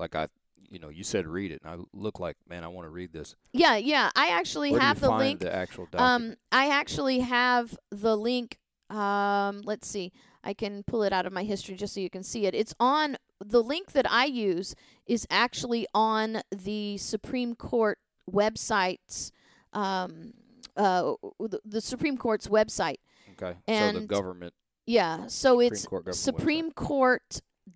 like 0.00 0.16
I 0.16 0.28
you 0.70 0.78
know 0.78 0.88
you 0.88 1.04
said 1.04 1.26
read 1.26 1.52
it 1.52 1.60
and 1.64 1.72
I 1.72 1.76
look 1.92 2.18
like 2.18 2.36
man 2.48 2.64
I 2.64 2.68
want 2.68 2.86
to 2.86 2.90
read 2.90 3.12
this. 3.12 3.36
Yeah, 3.52 3.76
yeah. 3.76 4.10
I 4.16 4.28
actually 4.30 4.72
Where 4.72 4.80
have 4.80 4.96
you 4.96 5.00
the 5.02 5.08
find 5.08 5.20
link. 5.20 5.40
the 5.40 5.54
actual 5.54 5.86
document? 5.86 6.32
Um, 6.32 6.36
I 6.50 6.68
actually 6.70 7.20
have 7.20 7.78
the 7.90 8.16
link. 8.16 8.58
Um, 8.88 9.60
let's 9.64 9.86
see. 9.86 10.12
I 10.42 10.54
can 10.54 10.82
pull 10.84 11.02
it 11.02 11.12
out 11.12 11.26
of 11.26 11.32
my 11.32 11.44
history 11.44 11.76
just 11.76 11.94
so 11.94 12.00
you 12.00 12.10
can 12.10 12.22
see 12.22 12.46
it. 12.46 12.54
It's 12.54 12.74
on 12.80 13.16
the 13.44 13.62
link 13.62 13.92
that 13.92 14.10
I 14.10 14.24
use 14.24 14.74
is 15.06 15.26
actually 15.30 15.86
on 15.94 16.40
the 16.50 16.96
Supreme 16.98 17.54
Court 17.54 17.98
website's 18.30 19.32
um, 19.72 20.32
uh, 20.76 21.12
the, 21.38 21.60
the 21.64 21.80
Supreme 21.80 22.16
Court's 22.16 22.48
website. 22.48 22.96
okay, 23.32 23.52
so 23.52 23.56
the 23.66 23.72
and 23.72 24.08
government 24.08 24.54
Yeah, 24.86 25.26
so 25.26 25.60
it's 25.60 25.84
Court 25.86 26.06
government 26.06 26.72
website. 26.72 26.72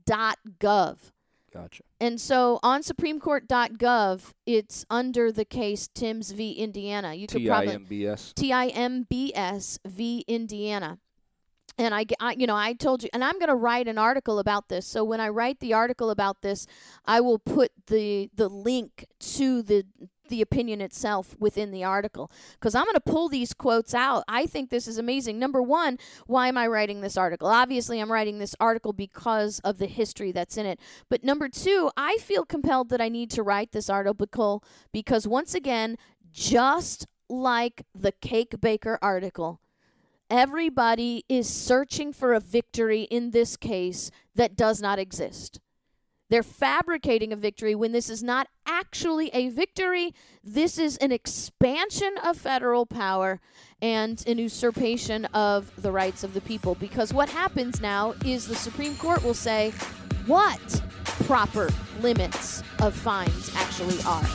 supremecourt.gov. 0.08 0.96
gotcha. 1.54 1.82
And 2.00 2.20
so 2.20 2.58
on 2.62 2.82
supremecourt.gov, 2.82 4.32
it's 4.46 4.84
under 4.90 5.30
the 5.32 5.44
case 5.44 5.88
Timbs 5.88 6.32
v. 6.32 6.52
Indiana. 6.52 7.14
You 7.14 7.26
could 7.26 7.46
probably 7.46 7.74
M 7.74 7.86
B 7.88 8.06
S. 8.06 8.32
T 8.34 8.52
I 8.52 8.66
M 8.66 9.06
B 9.08 9.32
S 9.34 9.78
v 9.86 10.24
Indiana. 10.28 10.98
And 11.78 11.94
I, 11.94 12.06
I- 12.20 12.36
you 12.38 12.46
know, 12.46 12.54
I 12.56 12.72
told 12.74 13.02
you, 13.02 13.08
and 13.12 13.24
I'm 13.24 13.38
going 13.38 13.48
to 13.48 13.54
write 13.56 13.88
an 13.88 13.98
article 13.98 14.38
about 14.38 14.68
this. 14.68 14.86
So 14.86 15.02
when 15.02 15.20
I 15.20 15.28
write 15.28 15.58
the 15.60 15.72
article 15.72 16.10
about 16.10 16.42
this, 16.42 16.66
I 17.04 17.20
will 17.20 17.38
put 17.38 17.72
the 17.88 18.30
the 18.34 18.48
link 18.48 19.06
to 19.36 19.62
the 19.62 19.84
the 20.28 20.40
opinion 20.40 20.80
itself 20.80 21.36
within 21.38 21.70
the 21.70 21.84
article 21.84 22.30
because 22.52 22.74
I'm 22.74 22.84
going 22.84 22.94
to 22.94 23.00
pull 23.00 23.28
these 23.28 23.52
quotes 23.52 23.94
out. 23.94 24.24
I 24.28 24.46
think 24.46 24.70
this 24.70 24.88
is 24.88 24.98
amazing. 24.98 25.38
Number 25.38 25.62
one, 25.62 25.98
why 26.26 26.48
am 26.48 26.56
I 26.56 26.66
writing 26.66 27.00
this 27.00 27.16
article? 27.16 27.48
Obviously, 27.48 28.00
I'm 28.00 28.12
writing 28.12 28.38
this 28.38 28.54
article 28.60 28.92
because 28.92 29.60
of 29.60 29.78
the 29.78 29.86
history 29.86 30.32
that's 30.32 30.56
in 30.56 30.66
it. 30.66 30.80
But 31.08 31.24
number 31.24 31.48
two, 31.48 31.90
I 31.96 32.18
feel 32.18 32.44
compelled 32.44 32.88
that 32.90 33.00
I 33.00 33.08
need 33.08 33.30
to 33.32 33.42
write 33.42 33.72
this 33.72 33.90
article 33.90 34.64
because 34.92 35.26
once 35.26 35.54
again, 35.54 35.96
just 36.32 37.06
like 37.28 37.84
the 37.94 38.12
Cake 38.12 38.60
Baker 38.60 38.98
article, 39.00 39.60
everybody 40.30 41.24
is 41.28 41.48
searching 41.48 42.12
for 42.12 42.32
a 42.32 42.40
victory 42.40 43.02
in 43.02 43.30
this 43.30 43.56
case 43.56 44.10
that 44.34 44.56
does 44.56 44.80
not 44.80 44.98
exist. 44.98 45.60
They're 46.34 46.42
fabricating 46.42 47.32
a 47.32 47.36
victory 47.36 47.76
when 47.76 47.92
this 47.92 48.10
is 48.10 48.20
not 48.20 48.48
actually 48.66 49.28
a 49.28 49.50
victory. 49.50 50.16
This 50.42 50.78
is 50.78 50.96
an 50.96 51.12
expansion 51.12 52.12
of 52.24 52.36
federal 52.36 52.86
power 52.86 53.40
and 53.80 54.20
an 54.26 54.38
usurpation 54.38 55.26
of 55.26 55.70
the 55.80 55.92
rights 55.92 56.24
of 56.24 56.34
the 56.34 56.40
people. 56.40 56.74
Because 56.74 57.14
what 57.14 57.28
happens 57.28 57.80
now 57.80 58.16
is 58.24 58.48
the 58.48 58.56
Supreme 58.56 58.96
Court 58.96 59.22
will 59.22 59.32
say 59.32 59.70
what 60.26 60.82
proper 61.22 61.68
limits 62.00 62.64
of 62.80 62.96
fines 62.96 63.54
actually 63.54 64.02
are. 64.04 64.26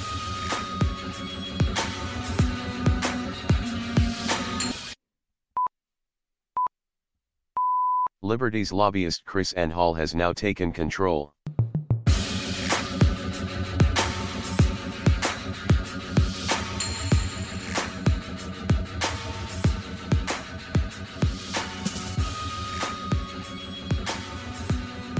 Liberty's 8.22 8.72
lobbyist 8.72 9.26
KrisAnne 9.26 9.74
Hall 9.74 9.96
has 9.96 10.16
now 10.16 10.32
taken 10.32 10.72
control. 10.72 11.34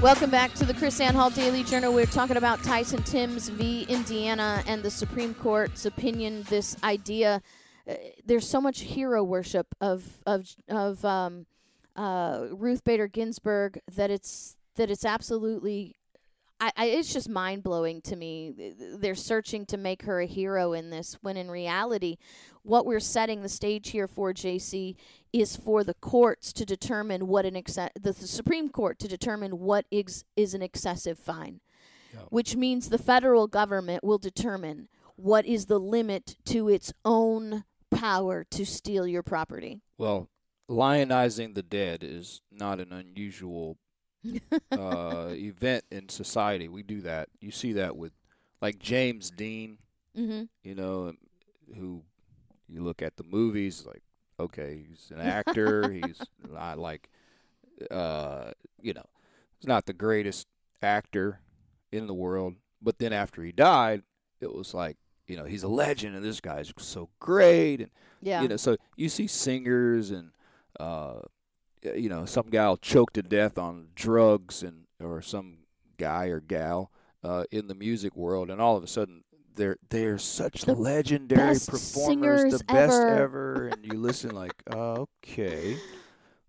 Welcome 0.00 0.30
back 0.30 0.54
to 0.54 0.64
the 0.64 0.72
KrisAnne 0.72 1.10
Hall 1.10 1.28
Daily 1.28 1.62
Journal. 1.62 1.92
We're 1.92 2.06
talking 2.06 2.38
about 2.38 2.62
Tyson 2.64 3.02
Timbs 3.02 3.50
v. 3.50 3.82
Indiana 3.86 4.64
and 4.66 4.82
the 4.82 4.90
Supreme 4.90 5.34
Court's 5.34 5.84
opinion. 5.84 6.42
This 6.48 6.74
idea, 6.82 7.42
uh, 7.86 7.94
there's 8.24 8.48
so 8.48 8.62
much 8.62 8.80
hero 8.80 9.22
worship 9.22 9.66
of 9.78 10.22
of 10.24 10.56
of 10.70 11.04
um, 11.04 11.44
uh, 11.96 12.46
Ruth 12.50 12.82
Bader 12.82 13.08
Ginsburg 13.08 13.78
that 13.94 14.10
it's 14.10 14.56
that 14.76 14.90
it's 14.90 15.04
absolutely. 15.04 15.96
I, 16.60 16.72
I, 16.76 16.86
it's 16.86 17.12
just 17.12 17.28
mind 17.28 17.62
blowing 17.62 18.02
to 18.02 18.16
me. 18.16 18.74
They're 18.78 19.14
searching 19.14 19.64
to 19.66 19.78
make 19.78 20.02
her 20.02 20.20
a 20.20 20.26
hero 20.26 20.72
in 20.74 20.90
this, 20.90 21.16
when 21.22 21.36
in 21.36 21.50
reality, 21.50 22.18
what 22.62 22.84
we're 22.84 23.00
setting 23.00 23.42
the 23.42 23.48
stage 23.48 23.90
here 23.90 24.06
for, 24.06 24.34
JC, 24.34 24.96
is 25.32 25.56
for 25.56 25.82
the 25.84 25.94
courts 25.94 26.52
to 26.52 26.66
determine 26.66 27.26
what 27.26 27.46
an 27.46 27.54
exce- 27.54 27.90
the, 27.94 28.12
the 28.12 28.26
Supreme 28.26 28.68
Court 28.68 28.98
to 28.98 29.08
determine 29.08 29.58
what 29.58 29.86
ex- 29.90 30.24
is 30.36 30.52
an 30.52 30.60
excessive 30.60 31.18
fine, 31.18 31.60
which 32.28 32.56
means 32.56 32.88
the 32.88 32.98
federal 32.98 33.46
government 33.46 34.04
will 34.04 34.18
determine 34.18 34.88
what 35.16 35.46
is 35.46 35.66
the 35.66 35.78
limit 35.78 36.36
to 36.46 36.68
its 36.68 36.92
own 37.04 37.64
power 37.90 38.44
to 38.50 38.66
steal 38.66 39.06
your 39.06 39.22
property. 39.22 39.80
Well, 39.96 40.28
lionizing 40.68 41.54
the 41.54 41.62
dead 41.62 42.02
is 42.02 42.42
not 42.50 42.80
an 42.80 42.92
unusual 42.92 43.78
uh, 44.76 45.28
event 45.30 45.84
in 45.90 46.08
society. 46.08 46.68
We 46.68 46.82
do 46.82 47.00
that. 47.02 47.28
You 47.40 47.50
see 47.50 47.72
that 47.74 47.96
with 47.96 48.12
like 48.60 48.78
James 48.78 49.30
Dean, 49.30 49.78
Mm-hmm. 50.16 50.42
you 50.62 50.74
know, 50.74 51.08
um, 51.08 51.18
who 51.76 52.02
you 52.68 52.82
look 52.82 53.02
at 53.02 53.16
the 53.16 53.24
movies 53.24 53.84
like 53.86 54.02
okay, 54.40 54.84
he's 54.88 55.10
an 55.14 55.20
actor, 55.20 55.90
he's 55.92 56.28
not 56.38 56.78
like 56.78 57.08
uh, 57.90 58.52
you 58.80 58.92
know, 58.92 59.06
he's 59.58 59.68
not 59.68 59.86
the 59.86 59.92
greatest 59.92 60.46
actor 60.82 61.40
in 61.92 62.06
the 62.06 62.14
world, 62.14 62.54
but 62.82 62.98
then 62.98 63.12
after 63.12 63.42
he 63.42 63.52
died, 63.52 64.02
it 64.40 64.52
was 64.52 64.74
like, 64.74 64.96
you 65.26 65.36
know, 65.36 65.44
he's 65.44 65.62
a 65.62 65.68
legend 65.68 66.14
and 66.16 66.24
this 66.24 66.40
guy's 66.40 66.72
so 66.78 67.08
great 67.20 67.80
and 67.80 67.90
Yeah. 68.22 68.42
you 68.42 68.48
know, 68.48 68.56
so 68.56 68.76
you 68.96 69.08
see 69.08 69.26
singers 69.26 70.10
and 70.10 70.30
uh, 70.78 71.20
you 71.82 72.08
know, 72.08 72.24
some 72.24 72.48
guy 72.50 72.74
choked 72.80 73.14
to 73.14 73.22
death 73.22 73.58
on 73.58 73.88
drugs 73.94 74.62
and 74.62 74.84
or 75.02 75.22
some 75.22 75.58
guy 75.98 76.26
or 76.26 76.40
gal 76.40 76.90
uh, 77.22 77.44
in 77.50 77.68
the 77.68 77.74
music 77.74 78.16
world, 78.16 78.50
and 78.50 78.60
all 78.60 78.76
of 78.76 78.84
a 78.84 78.86
sudden 78.86 79.24
they're 79.54 79.76
they're 79.90 80.18
such 80.18 80.62
The 80.62 80.74
legendary 80.74 81.56
performers, 81.58 82.52
the 82.58 82.64
best 82.64 83.00
ever. 83.00 83.08
ever, 83.08 83.68
and 83.68 83.84
you 83.84 83.98
listen 83.98 84.34
like, 84.34 84.54
uh, 84.72 85.04
okay. 85.24 85.76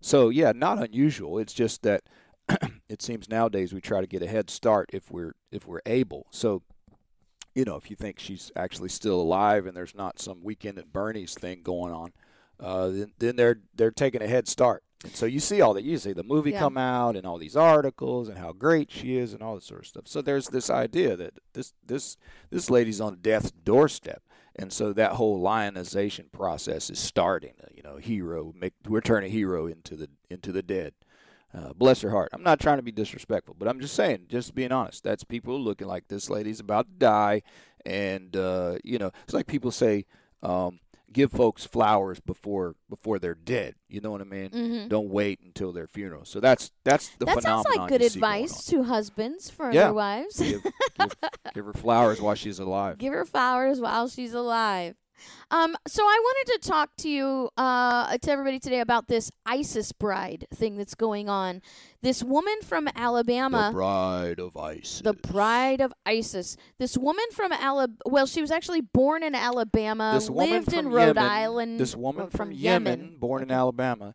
So 0.00 0.28
yeah, 0.28 0.52
not 0.54 0.78
unusual. 0.82 1.38
It's 1.38 1.52
just 1.52 1.82
that 1.82 2.02
it 2.88 3.02
seems 3.02 3.28
nowadays 3.28 3.72
we 3.72 3.80
try 3.80 4.00
to 4.00 4.06
get 4.06 4.22
a 4.22 4.26
head 4.26 4.50
start 4.50 4.90
if 4.92 5.10
we're 5.10 5.34
if 5.50 5.66
we're 5.66 5.82
able. 5.86 6.26
So 6.30 6.62
you 7.54 7.64
know, 7.64 7.76
if 7.76 7.90
you 7.90 7.96
think 7.96 8.18
she's 8.18 8.50
actually 8.56 8.88
still 8.88 9.20
alive 9.20 9.66
and 9.66 9.76
there's 9.76 9.94
not 9.94 10.18
some 10.18 10.42
weekend 10.42 10.78
at 10.78 10.92
Bernie's 10.92 11.34
thing 11.34 11.62
going 11.62 11.92
on, 11.92 12.12
uh, 12.62 12.88
then, 12.88 13.12
then 13.18 13.36
they're 13.36 13.60
they're 13.74 13.90
taking 13.90 14.22
a 14.22 14.26
head 14.28 14.48
start. 14.48 14.82
And 15.04 15.14
so 15.16 15.26
you 15.26 15.40
see 15.40 15.60
all 15.60 15.74
that. 15.74 15.82
You 15.82 15.98
see 15.98 16.12
the 16.12 16.22
movie 16.22 16.52
Yeah. 16.52 16.60
come 16.60 16.78
out 16.78 17.16
and 17.16 17.26
all 17.26 17.36
these 17.38 17.56
articles 17.56 18.28
and 18.28 18.38
how 18.38 18.52
great 18.52 18.88
she 18.90 19.16
is 19.16 19.32
and 19.32 19.42
all 19.42 19.56
this 19.56 19.64
sort 19.66 19.80
of 19.80 19.86
stuff. 19.88 20.06
So 20.06 20.22
there's 20.22 20.46
this 20.48 20.70
idea 20.70 21.16
that 21.16 21.34
this 21.54 21.72
this 21.84 22.16
this 22.50 22.70
lady's 22.70 23.00
on 23.00 23.18
death's 23.20 23.50
doorstep, 23.50 24.22
and 24.54 24.72
so 24.72 24.92
that 24.92 25.12
whole 25.14 25.40
lionization 25.40 26.26
process 26.32 26.88
is 26.88 27.00
starting. 27.00 27.54
Uh, 27.62 27.66
You 27.74 27.82
know, 27.82 27.96
hero 27.96 28.52
make 28.56 28.74
we're 28.88 29.00
turning 29.00 29.32
hero 29.32 29.66
into 29.66 29.96
the 29.96 30.08
into 30.30 30.52
the 30.52 30.62
dead. 30.62 30.94
Uh, 31.54 31.72
bless 31.74 32.00
her 32.00 32.10
heart. 32.10 32.30
I'm 32.32 32.42
not 32.44 32.60
trying 32.60 32.78
to 32.78 32.82
be 32.82 32.92
disrespectful, 32.92 33.54
but 33.58 33.68
I'm 33.68 33.78
just 33.80 33.94
saying, 33.94 34.26
just 34.28 34.54
being 34.54 34.72
honest. 34.72 35.02
That's 35.04 35.22
people 35.24 35.60
looking 35.60 35.86
like 35.86 36.08
this 36.08 36.30
lady's 36.30 36.60
about 36.60 36.86
to 36.86 36.92
die, 36.98 37.42
and 37.84 38.34
uh, 38.36 38.78
you 38.84 38.98
know, 38.98 39.10
it's 39.24 39.34
like 39.34 39.46
people 39.48 39.70
say, 39.70 40.06
um, 40.42 40.78
give 41.12 41.30
folks 41.32 41.64
flowers 41.64 42.20
before 42.20 42.74
before 42.88 43.18
they're 43.18 43.34
dead. 43.34 43.74
You 43.88 44.00
know 44.00 44.10
what 44.10 44.20
I 44.20 44.24
mean? 44.24 44.50
Mhm. 44.50 44.88
Don't 44.88 45.08
wait 45.10 45.40
until 45.44 45.72
their 45.72 45.86
funeral. 45.86 46.24
So 46.24 46.40
that's 46.40 46.70
that's 46.84 47.08
the 47.18 47.26
that 47.26 47.42
sounds 47.42 47.66
like 47.76 47.88
good 47.88 48.00
you 48.02 48.08
see 48.08 48.20
going 48.20 48.44
advice 48.44 48.64
to 48.66 48.82
husbands 48.84 49.50
for 49.50 49.66
Yeah. 49.70 49.84
their 49.84 49.92
wives. 49.94 50.38
Give, 50.38 50.62
give, 50.98 51.14
give 51.54 51.64
her 51.66 51.72
flowers 51.72 52.20
while 52.20 52.34
she's 52.34 52.58
alive. 52.58 52.98
Give 53.02 53.12
her 53.12 53.24
flowers 53.24 53.80
while 53.80 54.08
she's 54.08 54.32
alive. 54.34 54.94
Um, 55.50 55.76
so 55.86 56.02
I 56.02 56.18
wanted 56.22 56.52
to 56.52 56.68
talk 56.68 56.90
to 56.98 57.08
you, 57.08 57.50
uh, 57.56 58.16
to 58.16 58.30
everybody 58.30 58.58
today 58.58 58.80
about 58.80 59.08
this 59.08 59.30
ISIS 59.44 59.92
bride 59.92 60.46
thing 60.54 60.76
that's 60.76 60.94
going 60.94 61.28
on. 61.28 61.62
This 62.00 62.22
woman 62.22 62.54
from 62.62 62.88
Alabama. 62.94 63.68
the 63.68 63.72
bride 63.74 64.40
of 64.40 64.56
ice. 64.56 65.02
the 65.04 65.12
bride 65.12 65.80
of 65.80 65.92
ISIS. 66.06 66.56
This 66.78 66.96
woman 66.96 67.24
from 67.32 67.52
Alabama. 67.52 67.98
Well, 68.06 68.26
she 68.26 68.40
was 68.40 68.50
actually 68.50 68.80
born 68.80 69.22
in 69.22 69.34
Alabama, 69.34 70.12
this 70.14 70.28
lived 70.28 70.72
in 70.72 70.88
Rhode 70.88 71.16
Yemen, 71.16 71.24
Island. 71.24 71.80
This 71.80 71.94
woman 71.94 72.26
or 72.26 72.30
from, 72.30 72.52
Yemen, 72.52 73.00
Yemen, 73.00 73.16
born 73.18 73.42
in 73.42 73.50
Alabama. 73.50 74.14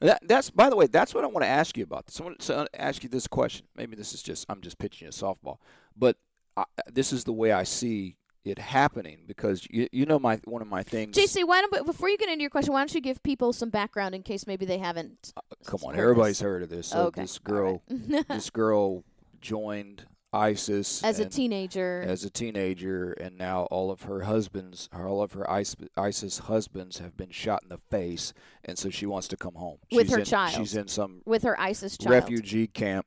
That, 0.00 0.20
that's 0.26 0.50
by 0.50 0.68
the 0.68 0.76
way, 0.76 0.86
that's 0.86 1.14
what 1.14 1.24
I 1.24 1.26
want 1.26 1.42
to 1.42 1.48
ask 1.48 1.76
you 1.76 1.84
about. 1.84 2.10
So 2.10 2.24
I 2.24 2.26
want 2.26 2.40
to 2.40 2.68
ask 2.74 3.02
you 3.02 3.08
this 3.08 3.26
question. 3.26 3.66
Maybe 3.74 3.96
this 3.96 4.12
is 4.12 4.22
just 4.22 4.46
I'm 4.48 4.60
just 4.60 4.78
pitching 4.78 5.08
a 5.08 5.10
softball, 5.10 5.58
but 5.96 6.16
I, 6.56 6.64
this 6.90 7.12
is 7.12 7.24
the 7.24 7.32
way 7.32 7.52
I 7.52 7.64
see 7.64 8.16
it 8.46 8.58
happening 8.58 9.18
because 9.26 9.66
you 9.70 9.88
you 9.92 10.06
know 10.06 10.18
my 10.18 10.40
one 10.44 10.62
of 10.62 10.68
my 10.68 10.82
things. 10.82 11.16
JC, 11.16 11.46
why 11.46 11.60
don't 11.60 11.86
before 11.86 12.08
you 12.08 12.16
get 12.16 12.28
into 12.28 12.42
your 12.42 12.50
question, 12.50 12.72
why 12.72 12.80
don't 12.80 12.94
you 12.94 13.00
give 13.00 13.22
people 13.22 13.52
some 13.52 13.70
background 13.70 14.14
in 14.14 14.22
case 14.22 14.46
maybe 14.46 14.64
they 14.66 14.78
haven't? 14.78 15.32
Come 15.66 15.80
on, 15.84 15.98
everybody's 15.98 16.38
this. 16.38 16.44
heard 16.44 16.62
of 16.62 16.68
this. 16.70 16.88
So 16.88 17.06
Okay, 17.06 17.22
this 17.22 17.38
girl, 17.38 17.82
right. 17.90 18.28
this 18.28 18.50
girl 18.50 19.04
joined 19.40 20.04
ISIS 20.32 21.02
as 21.02 21.18
a 21.18 21.24
teenager. 21.24 22.04
as 22.06 22.24
a 22.24 22.30
teenager, 22.30 23.12
and 23.12 23.38
now 23.38 23.62
all 23.70 23.90
of 23.90 24.02
her 24.02 24.22
husbands, 24.22 24.88
all 24.92 25.22
of 25.22 25.32
her 25.32 25.48
ISIS 25.50 26.38
husbands, 26.40 26.98
have 26.98 27.16
been 27.16 27.30
shot 27.30 27.62
in 27.62 27.68
the 27.70 27.78
face, 27.90 28.32
and 28.64 28.76
so 28.78 28.90
she 28.90 29.06
wants 29.06 29.28
to 29.28 29.36
come 29.36 29.54
home 29.54 29.78
With 29.92 30.06
she's 30.06 30.12
her 30.14 30.18
in, 30.20 30.24
child. 30.24 30.54
She's 30.54 30.76
in 30.76 30.88
some 30.88 31.22
with 31.24 31.42
her 31.44 31.58
ISIS 31.58 31.96
child. 31.96 32.12
refugee 32.12 32.66
camp 32.66 33.06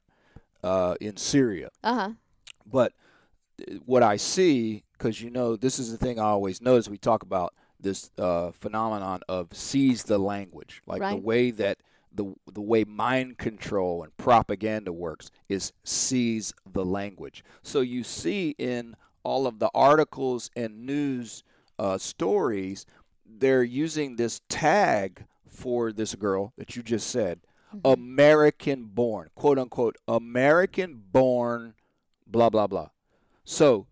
uh, 0.63 0.95
in 0.99 1.17
Syria. 1.17 1.69
Uh 1.83 1.93
huh. 1.93 2.09
But 2.65 2.93
uh, 3.61 3.75
what 3.85 4.01
I 4.01 4.15
see, 4.17 4.83
because 4.99 5.21
you 5.21 5.31
know, 5.31 5.55
this 5.55 5.79
is 5.79 5.91
the 5.91 5.97
thing 5.97 6.19
I 6.19 6.25
always 6.25 6.61
notice. 6.61 6.89
We 6.89 6.97
talk 6.97 7.23
about 7.23 7.55
this 7.79 8.11
uh, 8.17 8.51
phenomenon 8.51 9.21
of 9.27 9.47
seize 9.53 10.03
the 10.03 10.19
language, 10.19 10.81
like 10.85 11.01
the 11.01 11.15
way 11.15 11.51
that 11.51 11.79
the 12.13 12.35
the 12.51 12.61
way 12.61 12.83
mind 12.83 13.37
control 13.37 14.03
and 14.03 14.15
propaganda 14.17 14.91
works 14.91 15.31
is 15.47 15.71
seize 15.83 16.53
the 16.71 16.85
language. 16.85 17.43
So 17.63 17.81
you 17.81 18.03
see 18.03 18.55
in 18.57 18.95
all 19.23 19.47
of 19.47 19.59
the 19.59 19.69
articles 19.73 20.51
and 20.55 20.85
news 20.85 21.43
uh, 21.77 21.97
stories, 21.97 22.85
they're 23.25 23.63
using 23.63 24.15
this 24.15 24.41
tag 24.49 25.25
for 25.47 25.91
this 25.91 26.15
girl 26.15 26.53
that 26.57 26.75
you 26.75 26.83
just 26.83 27.07
said, 27.09 27.39
American 27.85 28.85
born, 28.85 29.29
quote 29.35 29.59
unquote, 29.59 29.97
American 30.07 31.01
born, 31.11 31.75
blah 32.27 32.49
blah 32.49 32.67
blah. 32.67 32.89
So, 33.45 33.87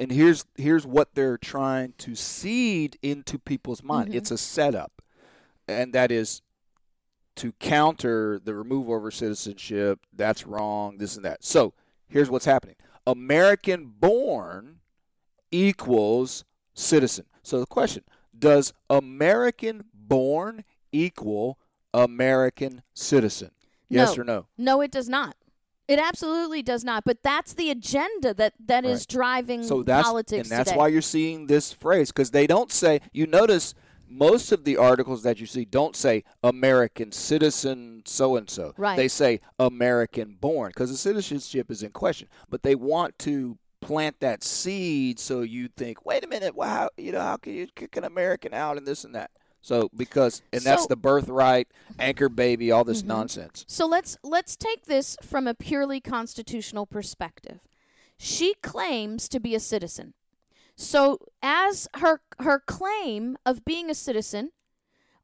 and 0.00 0.10
here's 0.10 0.44
here's 0.56 0.86
what 0.86 1.14
they're 1.14 1.38
trying 1.38 1.92
to 1.98 2.14
seed 2.16 2.98
into 3.02 3.38
people's 3.38 3.82
mind. 3.82 4.10
Mhm. 4.10 4.14
It's 4.16 4.30
a 4.30 4.38
setup, 4.38 5.02
and 5.68 5.92
that 5.92 6.10
is 6.10 6.42
to 7.36 7.52
counter 7.52 8.40
the 8.42 8.54
removal 8.54 8.96
of 8.96 9.02
her 9.02 9.10
citizenship. 9.10 10.00
That's 10.12 10.46
wrong. 10.46 10.98
This 10.98 11.14
and 11.16 11.24
that. 11.24 11.44
So 11.44 11.74
here's 12.08 12.30
what's 12.30 12.46
happening: 12.46 12.76
American 13.06 13.86
born 13.86 14.80
equals 15.50 16.44
citizen. 16.74 17.26
So 17.42 17.60
the 17.60 17.66
question: 17.66 18.04
Does 18.36 18.72
American 18.88 19.84
born 19.94 20.64
equal 20.92 21.58
American 21.92 22.82
citizen? 22.94 23.50
Yes 23.88 24.16
No. 24.16 24.22
or 24.22 24.24
no? 24.24 24.46
No, 24.56 24.80
it 24.80 24.90
does 24.90 25.08
not. 25.08 25.36
It 25.90 25.98
absolutely 25.98 26.62
does 26.62 26.84
not. 26.84 27.04
But 27.04 27.22
that's 27.22 27.52
the 27.54 27.70
agenda 27.70 28.32
that 28.34 28.54
that 28.66 28.84
is 28.84 29.00
Right. 29.00 29.08
driving 29.08 29.62
So 29.64 29.82
that's 29.82 30.06
politics 30.06 30.48
and 30.48 30.50
that's 30.58 30.70
today. 30.70 30.78
why 30.78 30.88
you're 30.88 31.02
seeing 31.02 31.46
this 31.48 31.72
phrase 31.72 32.10
because 32.12 32.30
they 32.30 32.46
don't 32.46 32.70
say. 32.70 33.00
You 33.12 33.26
notice 33.26 33.74
most 34.08 34.52
of 34.52 34.64
the 34.64 34.76
articles 34.76 35.22
that 35.24 35.40
you 35.40 35.46
see 35.46 35.64
don't 35.64 35.96
say 35.96 36.24
American 36.42 37.10
citizen 37.12 38.02
so 38.06 38.36
and 38.36 38.48
so. 38.48 38.72
Right. 38.76 38.96
They 38.96 39.08
say 39.08 39.40
American 39.58 40.36
born 40.40 40.70
because 40.70 40.90
the 40.90 40.96
citizenship 40.96 41.70
is 41.70 41.82
in 41.82 41.90
question. 41.90 42.28
But 42.48 42.62
they 42.62 42.74
want 42.74 43.18
to 43.20 43.58
plant 43.80 44.20
that 44.20 44.44
seed 44.44 45.18
so 45.18 45.40
you 45.40 45.68
think, 45.68 46.04
wait 46.04 46.22
a 46.24 46.28
minute, 46.28 46.54
wow, 46.54 46.90
you 46.96 47.12
know, 47.12 47.20
how 47.20 47.36
can 47.36 47.54
you 47.54 47.66
kick 47.74 47.96
an 47.96 48.04
American 48.04 48.52
out 48.54 48.76
and 48.76 48.86
this 48.86 49.04
and 49.04 49.14
that? 49.14 49.30
So 49.62 49.90
because 49.94 50.42
and 50.52 50.62
that's 50.62 50.82
So- 50.82 50.88
the 50.88 50.96
birthright, 50.96 51.68
anchor 51.98 52.28
baby, 52.28 52.70
all 52.70 52.84
this 52.84 53.02
Mhm. 53.02 53.06
nonsense. 53.06 53.64
So 53.68 53.86
let's 53.86 54.16
let's 54.22 54.56
take 54.56 54.86
this 54.86 55.16
from 55.22 55.46
a 55.46 55.54
purely 55.54 56.00
constitutional 56.00 56.86
perspective. 56.86 57.60
She 58.16 58.54
claims 58.54 59.28
to 59.28 59.40
be 59.40 59.54
a 59.54 59.60
citizen. 59.60 60.14
So 60.76 61.18
as 61.42 61.88
her 61.96 62.22
her 62.38 62.58
claim 62.60 63.36
of 63.44 63.64
being 63.64 63.90
a 63.90 63.94
citizen 63.94 64.52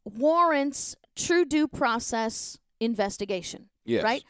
warrants 0.05 0.97
true 1.15 1.45
due 1.45 1.67
process 1.67 2.59
investigation, 2.79 3.71
Yes. 3.85 4.05
right? 4.05 4.23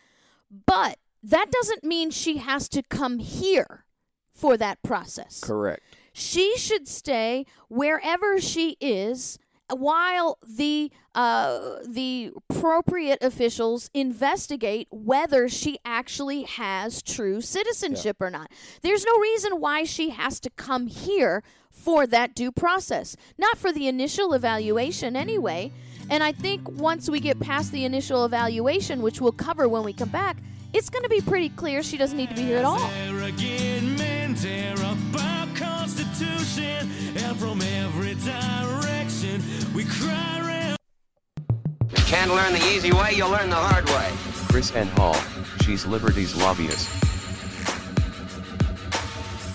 But 0.51 0.99
that 1.23 1.51
doesn't 1.51 1.83
mean 1.85 2.11
she 2.11 2.37
has 2.39 2.69
to 2.71 2.83
come 2.85 3.19
here 3.19 3.85
for 4.33 4.57
that 4.57 4.83
process. 4.83 5.41
Correct. 5.41 5.83
She 6.13 6.57
should 6.57 6.87
stay 6.87 7.45
wherever 7.69 8.41
she 8.41 8.77
is 8.81 9.39
while 9.75 10.39
the 10.47 10.91
uh, 11.15 11.79
the 11.87 12.33
appropriate 12.51 13.23
officials 13.23 13.91
investigate 13.95 14.87
whether 14.91 15.49
she 15.49 15.79
actually 15.85 16.43
has 16.43 17.03
true 17.03 17.41
citizenship 17.41 18.19
or 18.21 18.31
not. 18.31 18.51
There's 18.83 19.05
no 19.05 19.19
reason 19.19 19.61
why 19.61 19.85
she 19.85 20.11
has 20.11 20.39
to 20.41 20.51
come 20.51 20.89
here 20.89 21.43
for 21.71 22.07
that 22.07 22.35
due 22.35 22.53
process, 22.53 23.17
not 23.39 23.59
for 23.59 23.73
the 23.73 23.89
initial 23.89 24.35
evaluation 24.35 25.17
anyway. 25.17 25.73
And 26.11 26.23
I 26.23 26.33
think 26.33 26.69
once 26.69 27.09
we 27.11 27.19
get 27.19 27.41
past 27.41 27.73
the 27.73 27.85
initial 27.85 28.25
evaluation, 28.25 29.03
which 29.03 29.21
we'll 29.21 29.33
cover 29.33 29.69
when 29.69 29.85
we 29.85 29.93
come 29.93 30.11
back, 30.11 30.37
it's 30.73 30.91
going 30.91 31.03
to 31.03 31.09
be 31.09 31.21
pretty 31.21 31.49
clear 31.49 31.83
she 31.83 31.97
doesn't 31.97 32.17
need 32.17 32.29
to 32.29 32.35
be 32.35 32.43
here 32.43 32.59
at 32.59 32.65
all. 32.65 32.79
Arrogant 34.27 34.43
men 34.43 34.75
tear 34.77 34.87
up 34.87 34.99
our 35.23 35.47
Constitution, 35.55 36.91
and 37.17 37.37
from 37.37 37.63
every 37.63 38.15
direction 38.15 39.43
we 39.75 39.85
cry 39.85 40.73
out. 40.73 40.79
Can't 42.07 42.31
learn 42.31 42.53
the 42.53 42.65
easy 42.75 42.93
way, 42.93 43.13
you'll 43.15 43.31
learn 43.31 43.51
the 43.51 43.57
hard 43.57 43.85
way. 43.87 44.11
KrisAnne 44.49 44.89
Hall, 44.99 45.17
she's 45.63 45.87
Liberty's 45.87 46.35
lobbyist. 46.35 46.89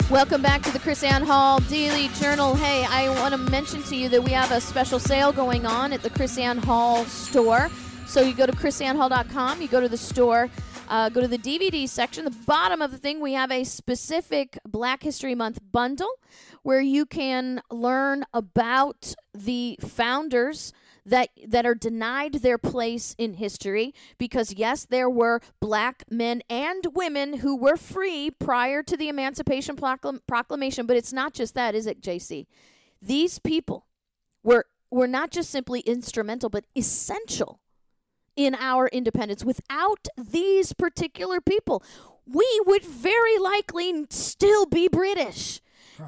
Welcome 0.09 0.41
back 0.41 0.61
to 0.63 0.71
the 0.71 0.79
KrisAnne 0.79 1.23
Hall 1.23 1.59
Daily 1.61 2.09
Journal. 2.19 2.55
Hey, 2.55 2.85
I 2.89 3.09
want 3.21 3.33
to 3.33 3.37
mention 3.37 3.81
to 3.83 3.95
you 3.95 4.09
that 4.09 4.23
we 4.23 4.31
have 4.31 4.51
a 4.51 4.61
special 4.61 4.99
sale 4.99 5.31
going 5.31 5.65
on 5.65 5.93
at 5.93 6.01
the 6.01 6.09
KrisAnne 6.09 6.63
Hall 6.63 7.05
store. 7.05 7.69
So 8.07 8.21
you 8.21 8.33
go 8.33 8.45
to 8.45 8.51
krisannehall.com, 8.51 9.61
you 9.61 9.69
go 9.69 9.79
to 9.79 9.87
the 9.87 9.97
store, 9.97 10.49
uh, 10.91 11.07
go 11.07 11.21
to 11.21 11.27
the 11.27 11.37
DVD 11.37 11.87
section. 11.87 12.25
The 12.25 12.31
bottom 12.31 12.81
of 12.81 12.91
the 12.91 12.97
thing, 12.97 13.21
we 13.21 13.33
have 13.33 13.49
a 13.49 13.63
specific 13.63 14.59
Black 14.67 15.03
History 15.03 15.33
Month 15.33 15.59
bundle 15.71 16.11
where 16.63 16.81
you 16.81 17.05
can 17.05 17.61
learn 17.71 18.25
about 18.33 19.15
the 19.33 19.79
founders 19.79 20.73
that 21.05 21.29
that 21.47 21.65
are 21.65 21.73
denied 21.73 22.33
their 22.35 22.59
place 22.59 23.15
in 23.17 23.33
history 23.33 23.91
because 24.19 24.53
yes 24.53 24.85
there 24.85 25.09
were 25.09 25.41
black 25.59 26.03
men 26.11 26.43
and 26.47 26.85
women 26.93 27.37
who 27.37 27.55
were 27.55 27.75
free 27.75 28.29
prior 28.29 28.83
to 28.83 28.95
the 28.95 29.09
emancipation 29.09 29.75
Proclam- 29.75 30.19
proclamation 30.27 30.85
but 30.85 30.95
it's 30.95 31.11
not 31.11 31.33
just 31.33 31.55
that 31.55 31.73
is 31.73 31.87
it 31.87 32.03
JC 32.03 32.45
these 33.01 33.39
people 33.39 33.87
were 34.43 34.67
were 34.91 35.07
not 35.07 35.31
just 35.31 35.49
simply 35.49 35.79
instrumental 35.79 36.51
but 36.51 36.65
essential 36.77 37.61
in 38.35 38.55
our 38.55 38.87
independence. 38.87 39.43
Without 39.43 40.07
these 40.17 40.73
particular 40.73 41.41
people 41.41 41.83
we 42.25 42.61
would 42.65 42.83
very 42.83 43.37
likely 43.37 44.05
still 44.09 44.65
be 44.65 44.87
british 44.87 45.61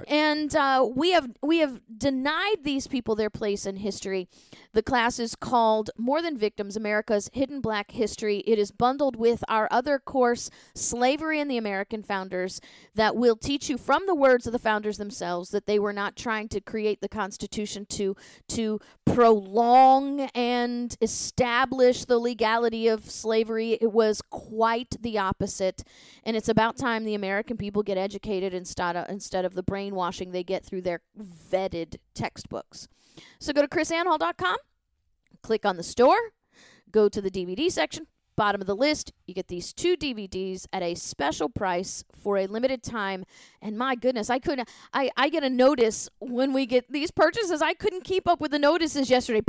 And 0.08 0.56
uh, 0.56 0.88
we 0.94 1.12
have 1.12 1.30
we 1.42 1.60
have 1.60 1.82
denied 1.98 2.64
these 2.64 2.88
people 2.88 3.16
their 3.16 3.30
place 3.30 3.66
in 3.66 3.78
history. 3.78 4.28
The 4.74 4.84
class 4.84 5.20
is 5.20 5.36
called 5.36 5.92
More 5.98 6.22
Than 6.22 6.38
Victims: 6.38 6.76
America's 6.76 7.30
Hidden 7.34 7.62
Black 7.62 7.92
History. 7.92 8.40
It 8.48 8.58
is 8.58 8.72
bundled 8.72 9.16
with 9.16 9.44
our 9.48 9.68
other 9.72 10.00
course, 10.00 10.50
Slavery 10.76 11.40
and 11.40 11.50
the 11.50 11.58
American 11.58 12.04
Founders, 12.04 12.60
that 12.96 13.16
will 13.16 13.36
teach 13.36 13.70
you 13.70 13.78
from 13.78 14.06
the 14.06 14.16
words 14.16 14.48
of 14.48 14.54
the 14.54 14.60
founders 14.60 14.98
themselves 14.98 15.50
that 15.50 15.68
they 15.68 15.80
were 15.80 15.94
not 15.94 16.16
trying 16.16 16.48
to 16.50 16.62
create 16.62 17.02
the 17.02 17.10
Constitution 17.10 17.86
to 17.90 18.16
to 18.50 18.80
prolong 19.06 20.22
and 20.34 20.98
establish 21.02 22.06
the 22.06 22.18
legality 22.18 22.88
of 22.88 23.10
slavery. 23.10 23.78
It 23.80 23.92
was 23.92 24.22
quite 24.22 24.96
the 25.02 25.18
opposite, 25.18 25.84
and 26.24 26.36
it's 26.36 26.50
about 26.50 26.78
time 26.78 27.04
the 27.04 27.16
American 27.16 27.58
people 27.58 27.84
get 27.84 27.98
educated 27.98 28.54
instead 28.54 28.96
of, 28.96 29.10
instead 29.10 29.46
of 29.46 29.54
the 29.54 29.64
brainwashing 29.84 30.32
they 30.32 30.44
get 30.44 30.64
through 30.64 30.82
their 30.82 31.02
vetted 31.52 31.98
textbooks. 32.14 32.88
So 33.40 33.52
go 33.52 33.62
to 33.62 33.68
krisannehall.com, 33.68 34.58
click 35.42 35.66
on 35.66 35.76
the 35.76 35.84
store, 35.84 36.32
go 36.92 37.10
to 37.10 37.22
the 37.22 37.30
DVD 37.30 37.70
section, 37.70 38.08
bottom 38.36 38.62
of 38.62 38.68
the 38.68 38.76
list, 38.76 39.12
you 39.28 39.34
get 39.34 39.50
these 39.50 39.74
two 39.74 39.98
DVDs 39.98 40.66
at 40.72 40.82
a 40.82 40.96
special 40.96 41.50
price 41.50 42.04
for 42.16 42.38
a 42.38 42.48
limited 42.48 42.82
time. 42.82 43.26
And 43.62 43.78
my 43.78 43.96
goodness, 43.96 44.30
I 44.30 44.40
couldn't 44.40 44.70
I, 44.94 45.12
I 45.18 45.30
get 45.30 45.44
a 45.44 45.50
notice 45.50 46.10
when 46.20 46.54
we 46.54 46.66
get 46.66 46.90
these 46.90 47.12
purchases. 47.12 47.62
I 47.62 47.74
couldn't 47.74 48.06
keep 48.06 48.28
up 48.28 48.40
with 48.40 48.52
the 48.52 48.60
notices 48.60 49.10
yesterday. 49.10 49.42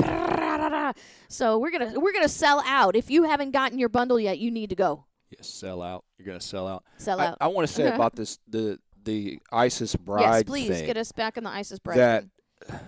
So 1.28 1.58
we're 1.58 1.70
gonna 1.70 1.98
we're 1.98 2.12
gonna 2.12 2.28
sell 2.28 2.62
out. 2.66 2.96
If 2.96 3.08
you 3.08 3.22
haven't 3.22 3.52
gotten 3.52 3.78
your 3.78 3.88
bundle 3.88 4.18
yet, 4.18 4.38
you 4.38 4.50
need 4.50 4.70
to 4.70 4.76
go. 4.76 5.06
Yes, 5.30 5.48
sell 5.48 5.80
out. 5.82 6.04
You're 6.18 6.26
gonna 6.26 6.40
sell 6.40 6.68
out. 6.68 6.84
Sell 6.98 7.20
I- 7.20 7.26
out. 7.28 7.38
I, 7.40 7.48
want 7.48 7.66
to 7.66 7.72
say 7.72 7.86
about 7.88 8.14
this 8.14 8.38
the 8.48 8.78
the 9.04 9.40
ISIS 9.52 9.96
bride 9.96 10.20
yes, 10.22 10.42
please 10.44 10.68
thing. 10.68 10.86
get 10.86 10.96
us 10.96 11.12
back 11.12 11.36
in 11.36 11.44
the 11.44 11.50
ISIS 11.50 11.78
bride. 11.78 11.98
that 11.98 12.24
thing. 12.66 12.78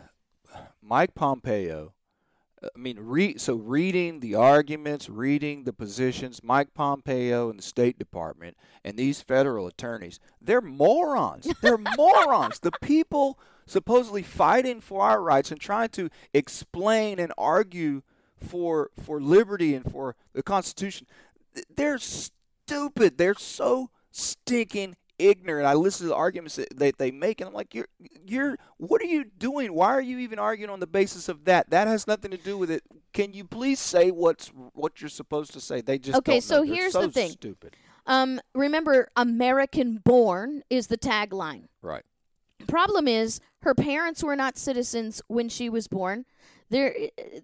Mike 0.82 1.14
Pompeo. 1.14 1.92
Uh, 2.62 2.68
I 2.74 2.78
mean, 2.78 2.98
re- 3.00 3.38
so 3.38 3.54
reading 3.54 4.20
the 4.20 4.34
arguments, 4.34 5.08
reading 5.08 5.64
the 5.64 5.72
positions, 5.72 6.42
Mike 6.42 6.74
Pompeo 6.74 7.50
and 7.50 7.58
the 7.58 7.62
State 7.62 7.98
Department 7.98 8.56
and 8.84 8.96
these 8.96 9.20
federal 9.20 9.66
attorneys, 9.66 10.20
they're 10.40 10.60
morons. 10.60 11.48
They're 11.60 11.78
morons. 11.78 12.60
The 12.60 12.72
people 12.80 13.38
supposedly 13.66 14.22
fighting 14.22 14.80
for 14.80 15.02
our 15.02 15.20
rights 15.20 15.50
and 15.50 15.60
trying 15.60 15.88
to 15.90 16.08
explain 16.32 17.18
and 17.18 17.32
argue 17.36 18.02
for 18.38 18.90
for 19.02 19.20
liberty 19.20 19.74
and 19.74 19.90
for 19.90 20.14
the 20.32 20.42
Constitution, 20.42 21.06
they're 21.74 21.98
stupid. 21.98 23.18
They're 23.18 23.34
so 23.34 23.90
stinking 24.10 24.96
ignorant. 25.18 25.66
I 25.66 25.74
listen 25.74 26.04
to 26.04 26.08
the 26.08 26.16
arguments 26.16 26.56
that, 26.56 26.76
that 26.78 26.98
they 26.98 27.10
make, 27.10 27.40
and 27.40 27.48
I'm 27.48 27.54
like, 27.54 27.74
you're, 27.74 27.88
you're, 28.26 28.56
what 28.76 29.00
are 29.00 29.06
you 29.06 29.24
doing? 29.24 29.72
Why 29.72 29.88
are 29.88 30.00
you 30.00 30.18
even 30.18 30.38
arguing 30.38 30.70
on 30.70 30.80
the 30.80 30.86
basis 30.86 31.28
of 31.28 31.44
that? 31.44 31.70
That 31.70 31.88
has 31.88 32.06
nothing 32.06 32.30
to 32.30 32.36
do 32.36 32.58
with 32.58 32.70
it. 32.70 32.82
Can 33.12 33.32
you 33.32 33.44
please 33.44 33.78
say 33.78 34.10
what's 34.10 34.48
what 34.74 35.00
you're 35.00 35.08
supposed 35.08 35.52
to 35.54 35.60
say? 35.60 35.80
They 35.80 35.98
just 35.98 36.18
Okay, 36.18 36.40
so. 36.40 36.62
Here's 36.62 36.92
so 36.92 37.02
the 37.02 37.12
thing. 37.12 37.30
Stupid. 37.30 37.76
Um, 38.06 38.40
remember, 38.54 39.08
American 39.16 39.96
born 40.04 40.62
is 40.70 40.86
the 40.86 40.98
tagline. 40.98 41.64
Right. 41.82 42.04
Problem 42.68 43.08
is, 43.08 43.40
her 43.62 43.74
parents 43.74 44.22
were 44.22 44.36
not 44.36 44.56
citizens 44.56 45.22
when 45.28 45.48
she 45.48 45.68
was 45.68 45.88
born. 45.88 46.24
Their, 46.68 46.94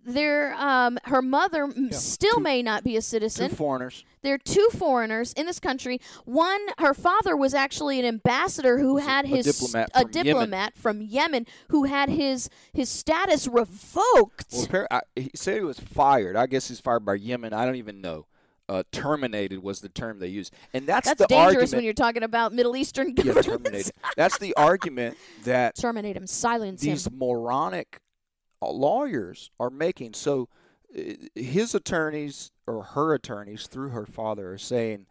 their, 0.05 0.55
um, 0.55 0.99
her 1.05 1.23
mother 1.23 1.65
m 1.65 1.93
still 1.93 2.41
may 2.41 2.63
not 2.63 2.83
be 2.83 2.97
a 2.97 3.03
citizen. 3.03 3.51
Two 3.51 3.57
foreigners. 3.57 4.05
There 4.23 4.35
are 4.35 4.39
two 4.39 4.69
foreigners 4.73 5.33
in 5.33 5.47
this 5.47 5.61
country. 5.61 6.01
One, 6.25 6.61
her 6.79 6.95
father 6.95 7.37
was 7.37 7.55
actually 7.55 7.99
an 8.01 8.05
ambassador 8.07 8.79
who 8.79 8.97
had 8.99 9.25
a 9.25 9.29
his 9.29 9.47
diplomat 9.47 9.91
a 9.95 10.01
from 10.03 10.11
Yemen. 10.13 10.25
diplomat 10.25 10.77
from 10.77 11.03
Yemen 11.03 11.47
who 11.69 11.85
had 11.85 12.09
his 12.09 12.49
his 12.73 12.89
status 12.89 13.47
revoked. 13.49 14.69
Well, 14.73 14.87
I, 14.91 15.01
he 15.15 15.31
said 15.35 15.57
he 15.57 15.65
was 15.65 15.79
fired. 15.79 16.37
I 16.37 16.47
guess 16.47 16.69
he's 16.69 16.81
fired 16.81 17.05
by 17.05 17.15
Yemen. 17.15 17.53
I 17.53 17.65
don't 17.65 17.77
even 17.77 18.01
know. 18.01 18.27
Uh, 18.69 18.85
terminated 18.93 19.63
was 19.63 19.81
the 19.81 19.89
term 19.89 20.19
they 20.19 20.29
used, 20.29 20.55
and 20.73 20.87
that's, 20.87 21.07
That's 21.07 21.19
the 21.19 21.27
dangerous 21.27 21.55
argument. 21.57 21.73
when 21.75 21.85
you're 21.85 21.93
talking 21.93 22.23
about 22.23 22.55
Middle 22.55 22.75
Eastern 22.77 23.09
yeah, 23.09 23.25
governments. 23.25 23.47
terminated. 23.49 23.93
That's 24.17 24.39
the 24.39 24.55
argument 24.57 25.19
that 25.45 25.75
Terminate 25.81 26.17
him. 26.17 26.27
Silence 26.27 26.81
these 26.81 27.07
him. 27.07 27.19
moronic 27.19 27.99
lawyers 28.71 29.51
are 29.59 29.71
making. 29.71 30.15
So 30.15 30.49
uh, 30.97 31.15
his 31.35 31.75
attorneys 31.75 32.53
or 32.67 32.83
her 32.83 33.15
attorneys 33.15 33.67
through 33.67 33.91
her 33.91 34.07
father 34.07 34.53
are 34.53 34.59
saying, 34.59 35.07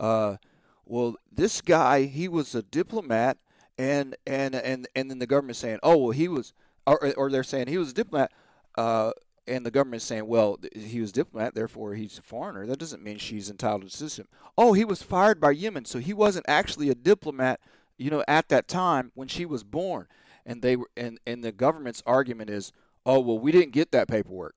uh, 0.00 0.36
"Well, 0.84 1.16
this 1.30 1.60
guy, 1.60 2.04
he 2.04 2.28
was 2.28 2.54
a 2.54 2.62
diplomat," 2.62 3.38
and 3.78 4.16
and 4.26 4.54
and 4.54 4.88
and 4.94 5.10
then 5.10 5.18
the 5.18 5.26
government 5.26 5.56
saying, 5.56 5.78
"Oh, 5.82 5.96
well, 5.96 6.10
he 6.10 6.28
was," 6.28 6.52
or 6.86 7.14
or 7.16 7.30
they're 7.30 7.42
saying 7.42 7.68
he 7.68 7.78
was 7.78 7.90
a 7.90 7.94
diplomat. 7.94 8.32
Uh, 8.76 9.12
and 9.48 9.64
the 9.64 9.70
government's 9.70 10.04
saying, 10.04 10.26
well, 10.26 10.58
he 10.74 11.00
was 11.00 11.12
diplomat, 11.12 11.54
therefore 11.54 11.94
he's 11.94 12.18
a 12.18 12.22
foreigner. 12.22 12.66
That 12.66 12.78
doesn't 12.78 13.02
mean 13.02 13.18
she's 13.18 13.48
entitled 13.48 13.82
to 13.82 13.90
citizenship. 13.90 14.32
Oh, 14.58 14.72
he 14.72 14.84
was 14.84 15.02
fired 15.02 15.40
by 15.40 15.52
Yemen, 15.52 15.84
so 15.84 15.98
he 15.98 16.12
wasn't 16.12 16.46
actually 16.48 16.90
a 16.90 16.94
diplomat, 16.94 17.60
you 17.96 18.10
know, 18.10 18.24
at 18.26 18.48
that 18.48 18.68
time 18.68 19.12
when 19.14 19.28
she 19.28 19.46
was 19.46 19.62
born. 19.62 20.08
And 20.44 20.62
they 20.62 20.76
were, 20.76 20.90
and 20.96 21.18
and 21.26 21.42
the 21.42 21.52
government's 21.52 22.02
argument 22.06 22.50
is, 22.50 22.72
oh, 23.06 23.20
well, 23.20 23.38
we 23.38 23.52
didn't 23.52 23.72
get 23.72 23.92
that 23.92 24.08
paperwork. 24.08 24.54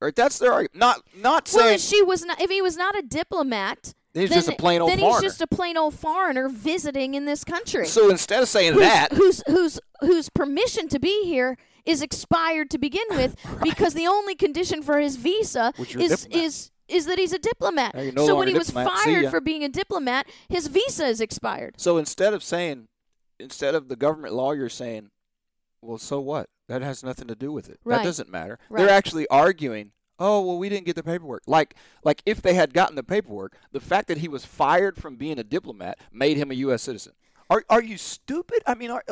Right? 0.00 0.14
That's 0.14 0.38
their 0.38 0.52
argument. 0.52 0.76
Not 0.76 1.02
not 1.16 1.50
Well, 1.52 1.64
saying 1.64 1.74
if 1.76 1.80
she 1.80 2.02
was 2.02 2.24
not, 2.24 2.40
if 2.40 2.50
he 2.50 2.60
was 2.60 2.76
not 2.76 2.96
a 2.98 3.02
diplomat, 3.02 3.94
He's 4.14 4.28
then, 4.28 4.38
just 4.38 4.48
a 4.48 4.56
plain 4.56 4.80
old 4.82 4.90
then 4.90 4.98
foreigner. 4.98 5.22
he's 5.22 5.32
just 5.32 5.40
a 5.40 5.46
plain 5.46 5.76
old 5.76 5.94
foreigner 5.94 6.48
visiting 6.48 7.14
in 7.14 7.24
this 7.24 7.44
country. 7.44 7.86
So 7.86 8.10
instead 8.10 8.42
of 8.42 8.48
saying 8.48 8.74
whose, 8.74 8.82
that, 8.82 9.12
whose 9.12 9.42
whose 9.46 9.80
whose 10.00 10.28
permission 10.28 10.88
to 10.88 10.98
be 10.98 11.24
here 11.24 11.56
is 11.86 12.02
expired 12.02 12.68
to 12.70 12.78
begin 12.78 13.06
with, 13.10 13.36
because 13.62 13.94
the 13.94 14.06
only 14.06 14.34
condition 14.34 14.82
for 14.82 14.98
his 14.98 15.16
visa 15.16 15.72
is 15.78 16.26
is 16.26 16.70
is 16.88 17.06
that 17.06 17.18
he's 17.18 17.32
a 17.32 17.38
diplomat. 17.38 17.94
No 18.14 18.26
so 18.26 18.36
when 18.36 18.48
he 18.48 18.54
was 18.54 18.70
fired 18.70 19.30
for 19.30 19.40
being 19.40 19.64
a 19.64 19.68
diplomat, 19.68 20.26
his 20.48 20.66
visa 20.66 21.06
is 21.06 21.20
expired. 21.20 21.76
So 21.78 21.96
instead 21.96 22.34
of 22.34 22.42
saying, 22.42 22.88
instead 23.38 23.74
of 23.74 23.88
the 23.88 23.96
government 23.96 24.34
lawyer 24.34 24.68
saying, 24.68 25.10
well, 25.82 25.98
so 25.98 26.20
what? 26.20 26.48
That 26.68 26.82
has 26.82 27.02
nothing 27.02 27.28
to 27.28 27.34
do 27.34 27.52
with 27.52 27.68
it. 27.68 27.80
Right. 27.84 27.98
That 27.98 28.04
doesn't 28.04 28.30
matter. 28.30 28.58
Right. 28.70 28.82
They're 28.82 28.94
actually 28.94 29.26
arguing, 29.28 29.92
oh, 30.18 30.40
well, 30.40 30.58
we 30.58 30.68
didn't 30.68 30.86
get 30.86 30.96
the 30.96 31.02
paperwork. 31.02 31.42
Like, 31.46 31.74
like 32.04 32.22
if 32.24 32.40
they 32.40 32.54
had 32.54 32.72
gotten 32.72 32.96
the 32.96 33.02
paperwork, 33.02 33.56
the 33.72 33.80
fact 33.80 34.08
that 34.08 34.18
he 34.18 34.28
was 34.28 34.44
fired 34.44 34.96
from 34.96 35.16
being 35.16 35.38
a 35.38 35.44
diplomat 35.44 35.98
made 36.12 36.36
him 36.36 36.50
a 36.50 36.54
U.S. 36.54 36.82
citizen. 36.82 37.12
Are, 37.50 37.64
are 37.68 37.82
you 37.82 37.98
stupid? 37.98 38.62
I 38.66 38.74
mean, 38.74 38.90
are, 38.90 39.04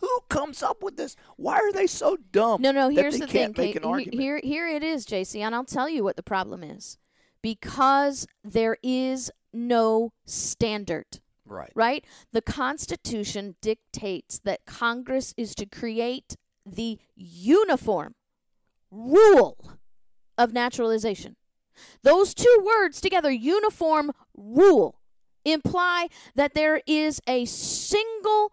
who 0.00 0.20
comes 0.28 0.62
up 0.62 0.82
with 0.82 0.96
this? 0.96 1.16
Why 1.36 1.54
are 1.54 1.72
they 1.72 1.86
so 1.86 2.18
dumb? 2.30 2.60
No, 2.60 2.70
no. 2.70 2.88
that 2.88 3.00
Here's 3.00 3.14
they 3.14 3.20
the 3.20 3.26
can't 3.26 3.56
thing. 3.56 3.66
make 3.66 3.74
Kate. 3.74 3.82
an 3.82 3.88
argument? 3.88 4.20
Here, 4.20 4.40
here 4.42 4.68
it 4.68 4.82
is, 4.82 5.06
JC, 5.06 5.40
and 5.40 5.54
I'll 5.54 5.64
tell 5.64 5.88
you 5.88 6.04
what 6.04 6.16
the 6.16 6.22
problem 6.22 6.62
is. 6.62 6.98
Because 7.40 8.26
there 8.44 8.76
is 8.82 9.30
no 9.52 10.12
standard. 10.26 11.20
Right. 11.46 11.72
Right? 11.74 12.04
The 12.32 12.42
Constitution 12.42 13.56
dictates 13.62 14.40
that 14.44 14.66
Congress 14.66 15.32
is 15.36 15.54
to 15.56 15.66
create 15.66 16.36
the 16.64 16.98
uniform 17.14 18.14
rule 18.90 19.78
of 20.36 20.52
naturalization. 20.52 21.36
Those 22.02 22.34
two 22.34 22.64
words 22.64 23.00
together, 23.00 23.30
uniform 23.30 24.12
rule, 24.36 25.00
imply 25.44 26.08
that 26.34 26.54
there 26.54 26.80
is 26.86 27.20
a 27.28 27.44
single 27.44 28.52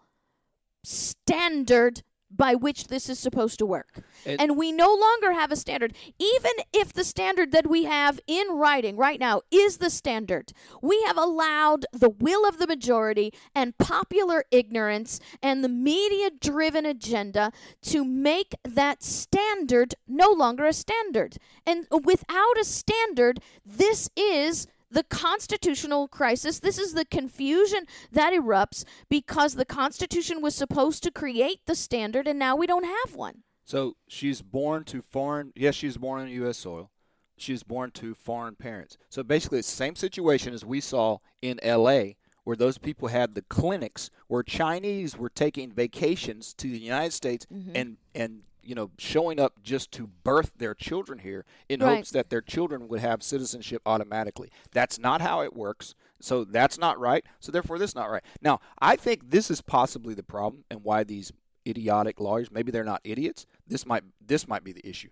standard 0.84 2.02
by 2.36 2.54
which 2.54 2.88
this 2.88 3.08
is 3.08 3.18
supposed 3.18 3.58
to 3.58 3.66
work. 3.66 4.02
And- 4.26 4.40
and 4.40 4.56
we 4.56 4.72
no 4.72 4.92
longer 4.94 5.32
have 5.32 5.52
a 5.52 5.56
standard. 5.56 5.94
Even 6.18 6.52
if 6.72 6.92
the 6.92 7.04
standard 7.04 7.52
that 7.52 7.66
we 7.68 7.84
have 7.84 8.20
in 8.26 8.48
writing 8.48 8.96
right 8.96 9.20
now 9.20 9.42
is 9.50 9.78
the 9.78 9.90
standard, 9.90 10.52
we 10.82 11.02
have 11.06 11.18
allowed 11.18 11.86
the 11.92 12.10
will 12.10 12.46
of 12.46 12.58
the 12.58 12.66
majority 12.66 13.32
and 13.54 13.76
popular 13.78 14.44
ignorance 14.50 15.20
and 15.42 15.62
the 15.62 15.68
media 15.68 16.30
driven 16.30 16.86
agenda 16.86 17.52
to 17.82 18.04
make 18.04 18.54
that 18.64 19.02
standard 19.02 19.94
no 20.08 20.30
longer 20.30 20.66
a 20.66 20.72
standard. 20.72 21.36
And 21.66 21.86
without 21.90 22.58
a 22.58 22.64
standard, 22.64 23.40
this 23.64 24.10
is 24.16 24.66
the 24.94 25.02
constitutional 25.04 26.08
crisis. 26.08 26.60
This 26.60 26.78
is 26.78 26.94
the 26.94 27.04
confusion 27.04 27.84
that 28.10 28.32
erupts 28.32 28.84
because 29.08 29.54
the 29.54 29.64
Constitution 29.64 30.40
was 30.40 30.54
supposed 30.54 31.02
to 31.02 31.10
create 31.10 31.60
the 31.66 31.74
standard 31.74 32.26
and 32.26 32.38
now 32.38 32.56
we 32.56 32.66
don't 32.66 32.84
have 32.84 33.14
one. 33.14 33.42
So 33.64 33.96
she's 34.08 34.40
born 34.42 34.84
to 34.84 35.02
foreign. 35.02 35.52
Yes, 35.56 35.74
she's 35.74 35.96
born 35.96 36.20
on 36.22 36.28
U.S. 36.28 36.58
soil. 36.58 36.90
She 37.36 37.52
was 37.52 37.62
born 37.62 37.90
to 37.92 38.14
foreign 38.14 38.54
parents. 38.54 38.96
So 39.08 39.22
basically, 39.22 39.58
it's 39.58 39.70
the 39.70 39.76
same 39.76 39.96
situation 39.96 40.54
as 40.54 40.64
we 40.64 40.80
saw 40.80 41.18
in 41.42 41.58
L.A., 41.62 42.16
where 42.44 42.56
those 42.56 42.76
people 42.78 43.08
had 43.08 43.34
the 43.34 43.42
clinics 43.42 44.10
where 44.28 44.42
Chinese 44.42 45.16
were 45.16 45.30
taking 45.30 45.72
vacations 45.72 46.52
to 46.54 46.68
the 46.68 46.78
United 46.78 47.12
States 47.12 47.46
Mm-hmm. 47.52 47.72
and 47.74 47.96
and 48.14 48.42
you 48.66 48.74
know, 48.74 48.90
showing 48.98 49.38
up 49.38 49.62
just 49.62 49.92
to 49.92 50.06
birth 50.06 50.52
their 50.58 50.74
children 50.74 51.18
here 51.20 51.44
in 51.68 51.80
Right. 51.80 51.96
hopes 51.96 52.10
that 52.10 52.30
their 52.30 52.40
children 52.40 52.88
would 52.88 53.00
have 53.00 53.22
citizenship 53.22 53.82
automatically. 53.86 54.50
That's 54.72 54.98
not 54.98 55.20
how 55.20 55.42
it 55.42 55.54
works. 55.54 55.94
So 56.20 56.44
that's 56.44 56.78
not 56.78 56.98
right. 56.98 57.24
So 57.40 57.52
therefore, 57.52 57.78
this 57.78 57.90
is 57.90 57.94
not 57.94 58.10
right. 58.10 58.22
Now, 58.40 58.60
I 58.78 58.96
think 58.96 59.30
this 59.30 59.50
is 59.50 59.60
possibly 59.60 60.14
the 60.14 60.22
problem 60.22 60.64
and 60.70 60.82
why 60.82 61.04
these 61.04 61.32
idiotic 61.66 62.20
lawyers, 62.20 62.50
maybe 62.50 62.70
they're 62.72 62.84
not 62.84 63.00
idiots. 63.04 63.46
This 63.66 63.84
might 63.86 64.04
this 64.20 64.48
might 64.48 64.64
be 64.64 64.72
the 64.72 64.86
issue. 64.88 65.10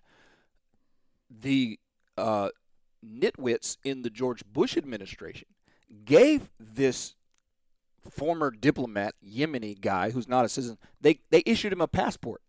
The 1.30 1.78
uh, 2.16 2.50
nitwits 3.04 3.78
in 3.84 4.02
the 4.02 4.10
George 4.10 4.44
Bush 4.44 4.76
administration 4.76 5.48
gave 6.04 6.50
this 6.58 7.14
former 8.10 8.50
diplomat, 8.50 9.14
Yemeni 9.24 9.80
guy 9.80 10.10
who's 10.10 10.28
not 10.28 10.44
a 10.44 10.48
citizen, 10.48 10.78
they 11.00 11.20
they 11.30 11.42
issued 11.46 11.72
him 11.72 11.80
a 11.80 11.88
passport 11.88 12.42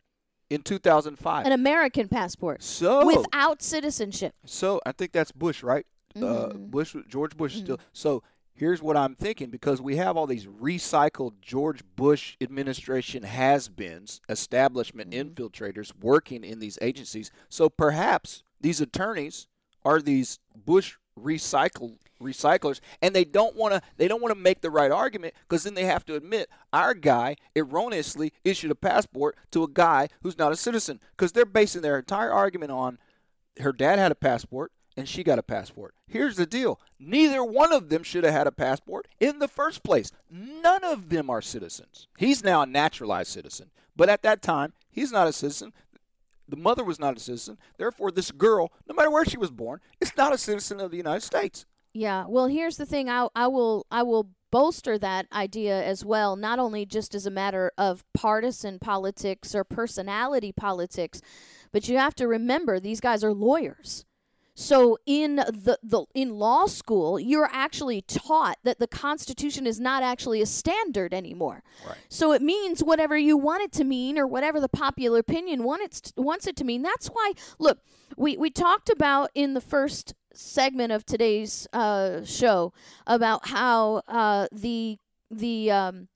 in 0.54 0.62
2005. 0.62 1.46
An 1.46 1.52
American 1.52 2.08
passport 2.08 2.62
So 2.64 3.06
without 3.06 3.62
citizenship. 3.62 4.36
so 4.46 4.80
I 4.86 4.92
think 4.92 5.12
that's 5.12 5.32
Bush, 5.32 5.64
right? 5.64 5.86
Uh, 6.16 6.20
Mm-hmm. 6.20 6.66
Bush, 6.68 6.96
George 7.08 7.36
Bush, 7.36 7.56
is 7.56 7.62
still. 7.62 7.80
So 7.92 8.22
here's 8.54 8.84
what 8.84 8.96
I'm 8.96 9.16
thinking 9.16 9.50
because 9.50 9.82
we 9.82 9.96
have 9.96 10.16
all 10.16 10.28
these 10.28 10.46
recycled 10.46 11.34
George 11.42 11.82
Bush 11.96 12.38
administration 12.40 13.24
has-beens, 13.24 14.22
establishment 14.30 15.10
Mm-hmm. 15.12 15.30
infiltrators 15.34 15.92
working 16.00 16.44
in 16.44 16.60
these 16.60 16.78
agencies. 16.82 17.32
So 17.50 17.68
perhaps 17.70 18.44
these 18.62 18.80
attorneys 18.80 19.48
are 19.84 20.02
these 20.02 20.40
Bush 20.56 20.98
recycle 21.20 21.98
recyclers, 22.22 22.80
and 23.02 23.14
they 23.14 23.26
don't 23.26 23.56
want 23.56 23.74
to. 23.74 23.82
They 23.98 24.08
don't 24.08 24.22
want 24.22 24.34
to 24.34 24.40
make 24.40 24.62
the 24.62 24.72
right 24.72 24.92
argument 24.92 25.34
because 25.48 25.64
then 25.64 25.74
they 25.74 25.86
have 25.86 26.06
to 26.06 26.16
admit 26.16 26.50
our 26.72 26.94
guy 26.94 27.36
erroneously 27.56 28.34
issued 28.44 28.72
a 28.72 28.76
passport 28.76 29.36
to 29.52 29.64
a 29.64 29.68
guy 29.68 30.08
who's 30.22 30.38
not 30.38 30.52
a 30.52 30.56
citizen 30.56 31.00
because 31.12 31.34
they're 31.34 31.46
basing 31.46 31.82
their 31.82 32.00
entire 32.00 32.32
argument 32.32 32.72
on 32.72 32.98
her 33.60 33.72
dad 33.72 34.00
had 34.00 34.12
a 34.12 34.16
passport 34.16 34.72
and 34.96 35.08
she 35.08 35.24
got 35.24 35.40
a 35.40 35.44
passport. 35.44 35.96
Here's 36.08 36.36
the 36.36 36.46
deal 36.46 36.80
neither 37.00 37.44
one 37.44 37.74
of 37.74 37.90
them 37.90 38.04
should 38.04 38.24
have 38.24 38.34
had 38.34 38.48
a 38.48 38.52
passport 38.52 39.08
in 39.20 39.40
the 39.40 39.48
first 39.48 39.84
place. 39.84 40.12
None 40.30 40.84
of 40.84 41.10
them 41.10 41.30
are 41.30 41.42
citizens. 41.42 42.08
He's 42.18 42.44
now 42.44 42.62
a 42.62 42.68
naturalized 42.68 43.32
citizen, 43.32 43.72
but 43.96 44.10
at 44.10 44.24
that 44.24 44.42
time, 44.42 44.74
he's 44.90 45.12
not 45.12 45.28
a 45.28 45.34
citizen. 45.34 45.74
The 46.48 46.58
mother 46.58 46.84
was 46.84 47.00
not 47.00 47.18
a 47.18 47.20
citizen. 47.20 47.58
Therefore, 47.78 48.12
this 48.12 48.32
girl, 48.32 48.72
no 48.88 48.94
matter 48.96 49.10
where 49.10 49.26
she 49.26 49.38
was 49.38 49.52
born, 49.52 49.80
is 50.02 50.16
not 50.18 50.34
a 50.34 50.38
citizen 50.38 50.80
of 50.80 50.92
the 50.92 50.98
United 50.98 51.22
States. 51.22 51.66
Yeah. 51.94 52.26
Well, 52.28 52.48
here's 52.48 52.78
the 52.78 52.86
thing. 52.86 53.10
I 53.10 53.28
I 53.36 53.48
will 53.48 53.86
I 53.92 54.04
will 54.04 54.32
bolster 54.52 54.98
that 55.00 55.28
idea 55.32 55.84
as 55.84 56.06
well. 56.06 56.36
Not 56.36 56.60
only 56.60 56.86
just 56.86 57.16
as 57.16 57.26
a 57.26 57.32
matter 57.32 57.72
of 57.78 58.04
partisan 58.14 58.80
politics 58.80 59.56
or 59.56 59.64
personality 59.64 60.52
politics, 60.52 61.22
but 61.72 61.88
you 61.88 61.98
have 61.98 62.16
to 62.16 62.28
remember 62.28 62.80
these 62.80 63.00
guys 63.00 63.24
are 63.24 63.34
lawyers. 63.34 64.06
So 64.56 64.98
in 65.06 65.38
the, 65.38 65.80
the 65.82 66.06
in 66.14 66.38
law 66.38 66.68
school, 66.68 67.20
you're 67.20 67.50
actually 67.52 68.02
taught 68.02 68.58
that 68.64 68.80
the 68.80 68.88
Constitution 68.88 69.66
is 69.66 69.80
not 69.80 70.04
actually 70.04 70.42
a 70.42 70.46
standard 70.46 71.14
anymore. 71.14 71.64
Right. 71.88 71.98
So 72.08 72.34
it 72.34 72.42
means 72.42 72.84
whatever 72.84 73.18
you 73.18 73.36
want 73.36 73.64
it 73.64 73.72
to 73.74 73.84
mean, 73.84 74.18
or 74.18 74.28
whatever 74.28 74.60
the 74.60 74.70
popular 74.70 75.20
opinion 75.20 75.64
want 75.64 75.82
it 75.82 76.12
wants 76.16 76.46
it 76.46 76.56
to 76.58 76.64
mean. 76.64 76.84
That's 76.84 77.08
why. 77.08 77.34
Look, 77.58 77.80
we 78.16 78.38
we 78.38 78.52
talked 78.52 78.90
about 78.90 79.32
in 79.34 79.54
the 79.56 79.62
first 79.62 80.14
segment 80.34 80.92
of 80.92 81.06
today's 81.06 81.68
uh, 81.74 82.24
show 82.24 82.74
about 83.08 83.48
how 83.48 84.04
uh, 84.08 84.48
the 84.52 84.98
the 85.32 85.72
um, 85.72 86.08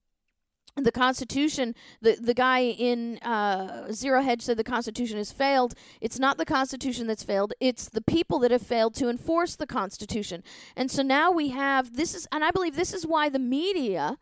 the 0.77 0.91
Constitution, 0.91 1.75
the 2.01 2.17
the 2.21 2.33
guy 2.33 2.59
in 2.59 3.17
uh, 3.19 3.91
Zero 3.91 4.21
Hedge 4.21 4.41
said 4.41 4.57
the 4.57 4.63
Constitution 4.63 5.17
has 5.17 5.31
failed. 5.31 5.73
It's 6.01 6.19
not 6.19 6.37
the 6.37 6.45
Constitution 6.45 7.07
that's 7.07 7.23
failed. 7.23 7.53
It's 7.59 7.89
the 7.89 8.01
people 8.01 8.39
that 8.39 8.51
have 8.51 8.61
failed 8.61 8.93
to 8.95 9.09
enforce 9.09 9.55
the 9.55 9.67
Constitution. 9.67 10.43
And 10.75 10.91
so 10.91 11.01
now 11.01 11.31
we 11.31 11.49
have 11.49 11.95
this 11.95 12.13
is, 12.13 12.27
and 12.31 12.43
I 12.43 12.51
believe 12.51 12.75
this 12.75 12.93
is 12.93 13.05
why 13.05 13.29
the 13.29 13.39
media 13.39 14.17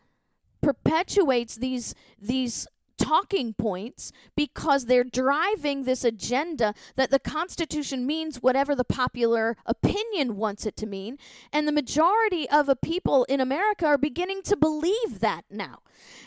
perpetuates 0.62 1.56
these 1.56 1.94
these 2.20 2.68
talking 2.98 3.54
points 3.54 4.12
because 4.36 4.86
they're 4.86 5.04
driving 5.04 5.84
this 5.84 6.04
agenda 6.04 6.74
that 6.96 7.12
the 7.12 7.20
Constitution 7.20 8.06
means 8.06 8.38
whatever 8.38 8.76
the 8.76 8.84
popular 8.84 9.58
opinion 9.66 10.38
wants 10.38 10.66
it 10.66 10.76
to 10.78 10.86
mean. 10.86 11.18
And 11.52 11.68
the 11.68 11.72
majority 11.72 12.50
of 12.50 12.70
a 12.70 12.76
people 12.76 13.26
in 13.26 13.40
America 13.40 13.86
are 13.86 13.98
beginning 13.98 14.42
to 14.44 14.58
believe 14.58 15.20
that 15.20 15.46
now. 15.50 15.80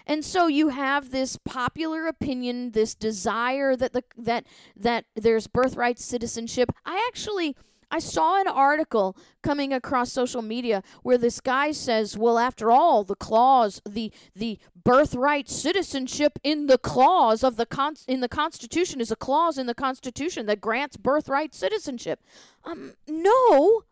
And 0.06 0.24
so 0.24 0.46
you 0.46 0.68
have 0.68 1.10
this 1.10 1.38
popular 1.44 2.06
opinion, 2.06 2.72
this 2.72 2.94
desire 2.94 3.76
that 3.76 3.92
the 3.92 4.04
that 4.16 4.46
that 4.76 5.04
there's 5.14 5.46
birthright 5.46 5.98
citizenship. 5.98 6.72
I 6.84 7.04
actually 7.08 7.56
I 7.90 7.98
saw 8.00 8.40
an 8.40 8.48
article 8.48 9.16
coming 9.42 9.72
across 9.72 10.12
social 10.12 10.42
media 10.42 10.82
where 11.02 11.18
this 11.18 11.40
guy 11.40 11.72
says, 11.72 12.18
"Well, 12.18 12.38
after 12.38 12.70
all, 12.70 13.02
the 13.02 13.16
clause, 13.16 13.80
the 13.88 14.12
the 14.34 14.58
birthright 14.84 15.48
citizenship 15.48 16.38
in 16.42 16.66
the 16.66 16.78
clause 16.78 17.42
of 17.42 17.56
the 17.56 17.66
con- 17.66 17.96
in 18.06 18.20
the 18.20 18.28
Constitution 18.28 19.00
is 19.00 19.10
a 19.10 19.16
clause 19.16 19.56
in 19.58 19.66
the 19.66 19.74
Constitution 19.74 20.46
that 20.46 20.60
grants 20.60 20.96
birthright 20.96 21.54
citizenship." 21.54 22.20
Um, 22.64 22.94
no, 23.06 23.84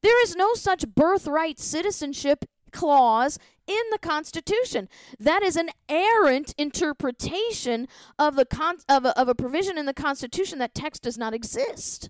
there 0.00 0.22
is 0.22 0.34
no 0.34 0.54
such 0.54 0.88
birthright 0.88 1.58
citizenship 1.58 2.46
clause 2.72 3.38
in 3.66 3.82
the 3.90 3.98
Constitution. 3.98 4.88
That 5.18 5.42
is 5.42 5.56
an 5.56 5.70
errant 5.88 6.54
interpretation 6.56 7.88
of 8.18 8.36
the 8.36 8.44
con- 8.44 8.78
of 8.88 9.04
a, 9.04 9.18
of 9.18 9.28
a 9.28 9.34
provision 9.34 9.76
in 9.76 9.86
the 9.86 9.94
Constitution 9.94 10.58
that 10.60 10.74
text 10.74 11.02
does 11.02 11.18
not 11.18 11.34
exist. 11.34 12.08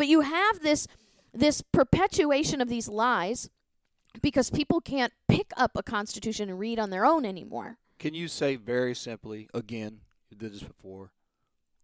But 0.00 0.08
you 0.08 0.22
have 0.22 0.62
this 0.62 0.88
this 1.34 1.60
perpetuation 1.60 2.62
of 2.62 2.70
these 2.70 2.88
lies 2.88 3.50
because 4.22 4.48
people 4.48 4.80
can't 4.80 5.12
pick 5.28 5.52
up 5.58 5.72
a 5.74 5.82
constitution 5.82 6.48
and 6.48 6.58
read 6.58 6.78
on 6.78 6.88
their 6.88 7.04
own 7.04 7.26
anymore. 7.26 7.76
Can 7.98 8.14
you 8.14 8.26
say 8.26 8.56
very 8.56 8.94
simply, 8.94 9.50
again, 9.52 10.00
you 10.30 10.38
did 10.38 10.54
this 10.54 10.62
before, 10.62 11.10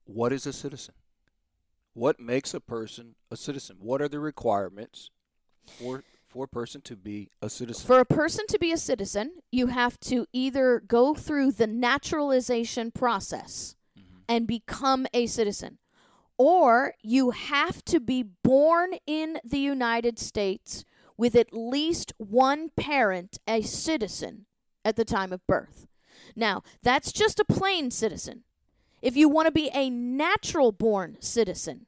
what 0.07 0.33
is 0.33 0.47
a 0.47 0.55
citizen? 0.55 0.95
What 1.93 2.19
makes 2.19 2.55
a 2.55 2.61
person 2.61 3.17
a 3.31 3.37
citizen? 3.37 3.77
What 3.81 4.01
are 4.01 4.09
the 4.09 4.19
requirements 4.19 5.11
for 5.67 6.03
for 6.27 6.45
a 6.45 6.49
person 6.49 6.81
to 6.81 6.97
be 6.97 7.29
a 7.43 7.51
citizen? 7.51 7.87
For 7.87 8.01
a 8.01 8.07
person 8.07 8.47
to 8.49 8.59
be 8.59 8.73
a 8.73 8.79
citizen, 8.79 9.43
you 9.53 9.67
have 9.67 10.01
to 10.01 10.25
either 10.33 10.81
go 10.81 11.13
through 11.15 11.53
the 11.53 11.67
naturalization 11.67 12.93
process 12.93 13.77
mm-hmm. 13.95 14.21
and 14.27 14.47
become 14.47 15.07
a 15.13 15.27
citizen, 15.27 15.77
or 16.39 16.95
you 17.03 17.31
have 17.31 17.85
to 17.87 18.01
be 18.01 18.23
born 18.23 18.95
in 19.07 19.39
the 19.45 19.59
United 19.59 20.19
States 20.19 20.85
with 21.17 21.35
at 21.35 21.53
least 21.53 22.13
one 22.19 22.71
parent 22.77 23.39
a 23.47 23.63
citizen 23.63 24.47
at 24.85 24.97
the 24.97 25.05
time 25.05 25.33
of 25.33 25.47
birth. 25.47 25.87
Now, 26.35 26.63
that's 26.83 27.13
just 27.13 27.41
a 27.41 27.45
plain 27.45 27.91
citizen. 27.91 28.45
If 29.03 29.17
you 29.17 29.29
want 29.29 29.47
to 29.47 29.53
be 29.53 29.71
a 29.73 29.89
natural 29.91 30.73
born 30.73 31.17
citizen, 31.21 31.87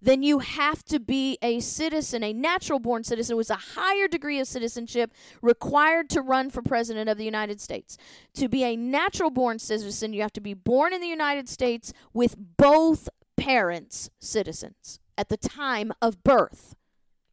then 0.00 0.22
you 0.22 0.38
have 0.38 0.84
to 0.84 1.00
be 1.00 1.38
a 1.42 1.58
citizen, 1.58 2.22
a 2.22 2.32
natural 2.32 2.78
born 2.78 3.02
citizen 3.02 3.36
with 3.36 3.50
a 3.50 3.56
higher 3.74 4.06
degree 4.06 4.38
of 4.38 4.46
citizenship 4.46 5.12
required 5.42 6.08
to 6.10 6.22
run 6.22 6.50
for 6.50 6.62
president 6.62 7.08
of 7.08 7.18
the 7.18 7.24
United 7.24 7.60
States. 7.60 7.98
To 8.34 8.48
be 8.48 8.62
a 8.62 8.76
natural 8.76 9.30
born 9.30 9.58
citizen, 9.58 10.12
you 10.12 10.22
have 10.22 10.32
to 10.34 10.40
be 10.40 10.54
born 10.54 10.92
in 10.92 11.00
the 11.00 11.08
United 11.08 11.48
States 11.48 11.92
with 12.12 12.36
both 12.56 13.08
parents 13.38 14.10
citizens 14.18 15.00
at 15.16 15.28
the 15.28 15.36
time 15.36 15.92
of 16.02 16.22
birth. 16.22 16.74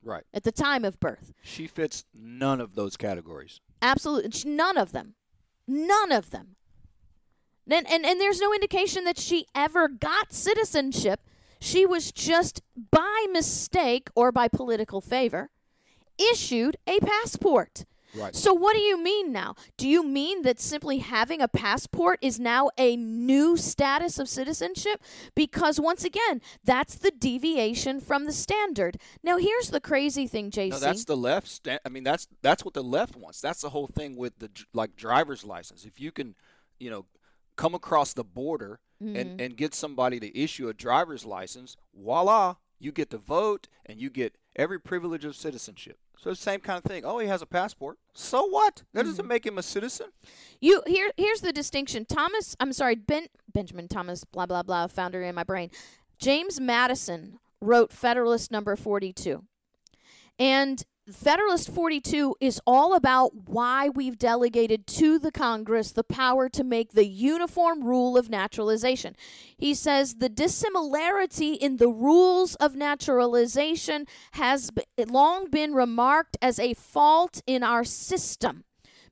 Right. 0.04 0.24
At 0.34 0.44
the 0.44 0.52
time 0.52 0.86
of 0.86 1.00
birth. 1.00 1.34
She 1.42 1.68
fits 1.68 2.06
none 2.14 2.62
of 2.62 2.76
those 2.76 2.96
categories. 2.96 3.60
Absolutely. 3.82 4.50
None 4.50 4.78
of 4.78 4.92
them. 4.92 5.16
None 5.68 6.12
of 6.12 6.30
them. 6.30 6.56
And, 7.70 7.88
and, 7.90 8.06
and 8.06 8.22
there's 8.22 8.40
no 8.40 8.54
indication 8.54 9.04
that 9.06 9.18
she 9.18 9.48
ever 9.56 9.88
got 9.88 10.32
citizenship. 10.32 11.22
She 11.60 11.86
was 11.86 12.12
just 12.12 12.62
by 12.92 13.26
mistake 13.32 14.10
or 14.16 14.32
by 14.32 14.48
political 14.48 15.02
favor 15.02 15.50
issued 16.20 16.78
a 16.88 17.00
passport. 17.00 17.86
Right. 18.16 18.36
So 18.36 18.54
what 18.54 18.74
do 18.76 18.82
you 18.82 19.02
mean 19.02 19.32
now? 19.32 19.56
Do 19.78 19.88
you 19.88 20.04
mean 20.04 20.42
that 20.44 20.60
simply 20.60 21.00
having 21.00 21.42
a 21.42 21.48
passport 21.48 22.20
is 22.22 22.40
now 22.40 22.70
a 22.78 22.96
new 22.96 23.58
status 23.58 24.20
of 24.20 24.30
citizenship? 24.30 25.02
Because 25.36 25.80
once 25.80 26.04
again, 26.04 26.42
that's 26.64 26.96
the 26.96 27.12
deviation 27.12 28.00
from 28.00 28.26
the 28.26 28.32
standard. 28.34 28.98
Now 29.24 29.38
here's 29.38 29.70
the 29.70 29.82
crazy 29.82 30.28
thing, 30.28 30.52
JC. 30.52 30.70
No, 30.72 30.80
that's 30.80 31.06
the 31.06 31.18
left. 31.18 31.48
Sta- 31.48 31.80
I 31.86 31.90
mean, 31.90 32.04
that's 32.04 32.28
that's 32.42 32.64
what 32.64 32.74
the 32.74 32.84
left 32.84 33.16
wants. 33.16 33.42
That's 33.42 33.62
the 33.62 33.70
whole 33.70 33.88
thing 33.88 34.16
with 34.16 34.40
the 34.40 34.50
like 34.74 34.96
driver's 34.96 35.44
license. 35.44 35.86
If 35.86 36.00
you 36.00 36.12
can, 36.12 36.36
you 36.80 36.90
know, 36.90 37.06
come 37.56 37.76
across 37.76 38.14
the 38.14 38.24
border 38.24 38.80
Mm-hmm. 39.04 39.16
and 39.18 39.42
and 39.42 39.58
get 39.58 39.76
somebody 39.76 40.22
to 40.22 40.40
issue 40.40 40.70
a 40.70 40.74
driver's 40.74 41.26
license, 41.26 41.76
voila, 41.94 42.56
You 42.80 42.94
get 42.94 43.10
to 43.10 43.18
vote 43.18 43.68
and 43.86 44.00
you 44.00 44.10
get 44.10 44.38
every 44.56 44.80
privilege 44.80 45.26
of 45.26 45.36
citizenship. 45.36 45.98
So 46.18 46.30
the 46.30 46.36
same 46.36 46.60
kind 46.60 46.78
of 46.78 46.84
thing. 46.84 47.06
Oh, 47.06 47.20
he 47.20 47.28
has 47.28 47.42
a 47.42 47.46
passport. 47.46 47.98
So 48.14 48.46
what? 48.48 48.84
That 48.94 49.02
Mm-hmm. 49.02 49.10
doesn't 49.10 49.28
make 49.28 49.46
him 49.46 49.58
a 49.58 49.64
citizen. 49.64 50.08
You 50.60 50.82
here 50.88 51.12
here's 51.18 51.42
the 51.42 51.54
distinction. 51.54 52.06
Thomas, 52.06 52.56
I'm 52.60 52.74
sorry, 52.74 52.96
Ben 52.96 53.28
Benjamin 53.54 53.88
Thomas, 53.88 54.24
blah 54.24 54.46
blah 54.46 54.64
blah, 54.64 54.88
founder 54.88 55.22
in 55.22 55.36
my 55.36 55.44
brain. 55.44 55.70
James 56.18 56.60
Madison 56.62 57.40
wrote 57.62 57.92
Federalist 57.92 58.52
number 58.52 58.76
42. 58.76 59.44
And 60.40 60.84
Federalist 61.12 61.70
42 61.70 62.36
is 62.42 62.60
all 62.66 62.96
about 62.96 63.48
why 63.48 63.90
we've 63.90 64.18
delegated 64.18 64.88
to 64.88 65.20
the 65.20 65.32
Congress 65.32 65.92
the 65.92 66.04
power 66.04 66.50
to 66.50 66.64
make 66.64 66.94
the 66.94 67.06
uniform 67.06 67.84
rule 67.84 68.18
of 68.18 68.28
naturalization. 68.28 69.16
He 69.56 69.76
says 69.76 70.16
the 70.16 70.30
dissimilarity 70.30 71.54
in 71.54 71.78
the 71.78 71.90
rules 71.90 72.56
of 72.56 72.76
naturalization 72.76 74.08
has 74.32 74.72
b- 74.72 74.84
long 75.08 75.50
been 75.52 75.74
remarked 75.74 76.38
as 76.42 76.60
a 76.60 76.74
fault 76.74 77.42
in 77.46 77.62
our 77.62 77.84
system 77.84 78.64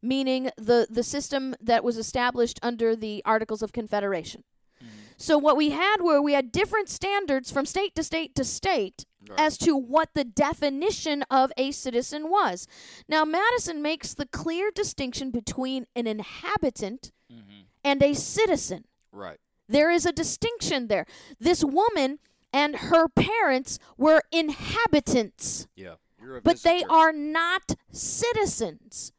meaning 0.03 0.49
the 0.57 0.85
the 0.89 1.01
system 1.01 1.55
that 1.61 1.83
was 1.83 1.97
established 1.97 2.59
under 2.61 2.93
the 2.95 3.21
Articles 3.25 3.63
of 3.63 3.71
Confederation. 3.71 4.43
Mm. 4.83 4.87
So 5.17 5.37
what 5.37 5.55
we 5.55 5.69
had 5.69 6.01
were 6.01 6.21
we 6.21 6.33
had 6.33 6.51
different 6.51 6.89
standards 6.89 7.49
from 7.49 7.65
state 7.65 7.95
to 7.95 8.03
state 8.03 8.35
to 8.35 8.43
state 8.43 9.05
as 9.37 9.57
to 9.59 9.75
what 9.75 10.09
the 10.13 10.23
definition 10.23 11.23
of 11.29 11.51
a 11.57 11.71
citizen 11.71 12.29
was. 12.29 12.67
Now 13.07 13.25
Madison 13.25 13.81
makes 13.81 14.13
the 14.13 14.25
clear 14.25 14.71
distinction 14.71 15.31
between 15.31 15.85
an 15.95 16.07
inhabitant 16.07 17.11
mm-hmm. 17.31 17.61
and 17.83 18.03
a 18.03 18.13
citizen. 18.13 18.85
Right. 19.11 19.39
There 19.67 19.91
is 19.91 20.05
a 20.05 20.11
distinction 20.11 20.87
there. 20.87 21.05
This 21.39 21.63
woman 21.63 22.19
and 22.51 22.75
her 22.75 23.07
parents 23.07 23.79
were 23.97 24.21
inhabitants 24.31 25.67
Yeah. 25.75 25.95
But 26.43 26.63
they 26.63 26.83
are 26.83 27.11
not 27.11 27.75
citizens. 27.91 29.11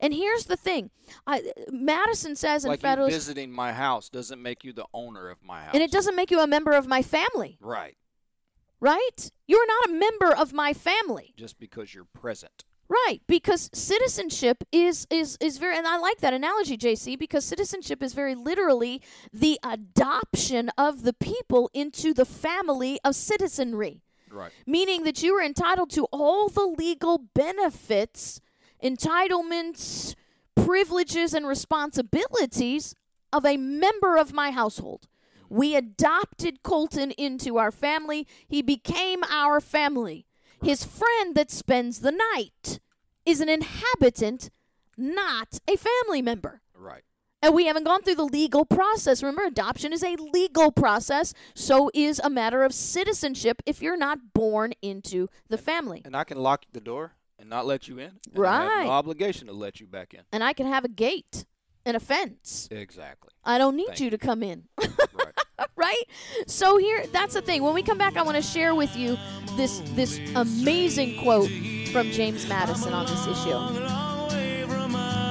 And 0.00 0.12
here's 0.12 0.44
the 0.46 0.56
thing: 0.56 0.90
I, 1.26 1.52
Madison 1.70 2.36
says 2.36 2.64
in 2.64 2.68
like 2.68 2.80
you 2.80 2.82
Federalist, 2.82 3.16
visiting 3.16 3.50
my 3.50 3.72
house 3.72 4.08
doesn't 4.08 4.40
make 4.40 4.64
you 4.64 4.72
the 4.72 4.86
owner 4.92 5.30
of 5.30 5.42
my 5.42 5.62
house. 5.62 5.74
and 5.74 5.82
it 5.82 5.90
doesn't 5.90 6.14
make 6.14 6.30
you 6.30 6.40
a 6.40 6.46
member 6.46 6.72
of 6.72 6.86
my 6.86 7.02
family, 7.02 7.58
Right. 7.60 7.96
Right? 8.84 9.20
You're 9.46 9.66
not 9.74 9.90
a 9.90 9.92
member 10.06 10.30
of 10.42 10.52
my 10.52 10.72
family, 10.72 11.32
Just 11.36 11.58
because 11.58 11.94
you're 11.94 12.10
present. 12.22 12.64
right? 12.88 13.20
Because 13.26 13.70
citizenship 13.72 14.58
is 14.72 15.06
is 15.10 15.36
is 15.40 15.58
very, 15.58 15.76
and 15.78 15.86
I 15.86 15.96
like 16.08 16.18
that 16.24 16.34
analogy, 16.34 16.76
JC, 16.76 17.18
because 17.18 17.44
citizenship 17.44 18.02
is 18.02 18.12
very 18.22 18.34
literally 18.34 19.00
the 19.32 19.58
adoption 19.62 20.70
of 20.86 21.02
the 21.02 21.12
people 21.30 21.70
into 21.72 22.12
the 22.20 22.24
family 22.26 22.98
of 23.04 23.14
citizenry. 23.14 24.02
Right. 24.30 24.50
meaning 24.66 25.04
that 25.04 25.22
you 25.22 25.30
are 25.38 25.44
entitled 25.52 25.90
to 25.90 26.02
all 26.10 26.48
the 26.48 26.66
legal 26.84 27.18
benefits, 27.44 28.40
entitlements, 28.82 30.14
privileges, 30.56 31.34
and 31.34 31.46
responsibilities 31.46 32.94
of 33.32 33.44
a 33.46 33.56
member 33.56 34.16
of 34.16 34.32
my 34.32 34.50
household. 34.50 35.06
We 35.48 35.76
adopted 35.76 36.62
Colton 36.62 37.10
into 37.12 37.58
our 37.58 37.70
family. 37.70 38.26
He 38.48 38.62
became 38.62 39.22
our 39.24 39.60
family. 39.60 40.26
His 40.62 40.84
friend 40.84 41.34
that 41.34 41.50
spends 41.50 42.00
the 42.00 42.12
night 42.12 42.80
is 43.26 43.40
an 43.40 43.48
inhabitant, 43.48 44.50
not 44.96 45.58
a 45.68 45.76
family 45.76 46.22
member. 46.22 46.62
Right. 46.74 47.02
And 47.42 47.54
we 47.54 47.66
haven't 47.66 47.84
gone 47.84 48.02
through 48.02 48.14
the 48.14 48.24
legal 48.24 48.64
process. 48.64 49.22
Remember, 49.22 49.42
adoption 49.44 49.92
is 49.92 50.02
a 50.02 50.16
legal 50.16 50.72
process. 50.72 51.34
So 51.54 51.90
is 51.92 52.18
a 52.20 52.30
matter 52.30 52.62
of 52.62 52.72
citizenship 52.72 53.62
if 53.66 53.82
you're 53.82 53.98
not 53.98 54.32
born 54.32 54.72
into 54.80 55.28
the 55.50 55.58
family. 55.58 56.00
And 56.06 56.16
I 56.16 56.24
can 56.24 56.38
lock 56.38 56.64
the 56.72 56.80
door 56.80 57.12
and 57.38 57.50
not 57.50 57.66
let 57.66 57.86
you 57.86 57.98
in. 57.98 58.12
and 58.34 58.46
I 58.46 58.62
have 58.62 58.68
Right. 58.70 58.84
no 58.86 58.90
obligation 58.92 59.46
to 59.48 59.52
let 59.52 59.78
you 59.78 59.86
back 59.86 60.14
in. 60.14 60.20
And 60.32 60.42
I 60.42 60.54
can 60.54 60.66
have 60.66 60.86
a 60.86 60.88
gate 60.88 61.44
and 61.84 61.94
a 61.98 62.00
fence. 62.00 62.66
Exactly. 62.70 63.28
I 63.44 63.58
don't 63.58 63.76
need 63.76 63.88
Thank 63.88 64.00
you 64.00 64.10
to 64.10 64.16
come 64.16 64.42
in. 64.42 64.64
Right. 64.78 64.88
right? 65.76 66.02
So 66.46 66.76
here 66.76 67.04
that's 67.12 67.34
the 67.34 67.42
thing. 67.42 67.62
When 67.62 67.74
we 67.74 67.82
come 67.82 67.98
back 67.98 68.16
I 68.16 68.22
want 68.22 68.36
to 68.36 68.42
share 68.42 68.74
with 68.74 68.96
you 68.96 69.16
this 69.56 69.80
this 69.94 70.18
amazing 70.34 71.20
quote 71.22 71.50
from 71.92 72.10
James 72.10 72.48
Madison 72.48 72.92
on 72.92 73.06
this 73.06 73.26
issue. 73.26 73.50
long 73.50 74.28
way 74.28 74.64
from 74.66 74.92
my 74.92 75.24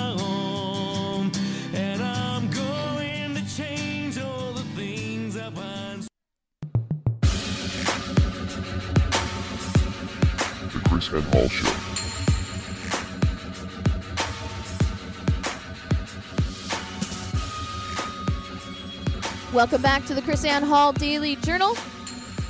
Welcome 19.53 19.83
back 19.83 20.03
to 20.05 20.15
the 20.15 20.21
KrisAnne 20.23 20.63
Hall 20.63 20.91
Daily 20.93 21.35
Journal. 21.35 21.75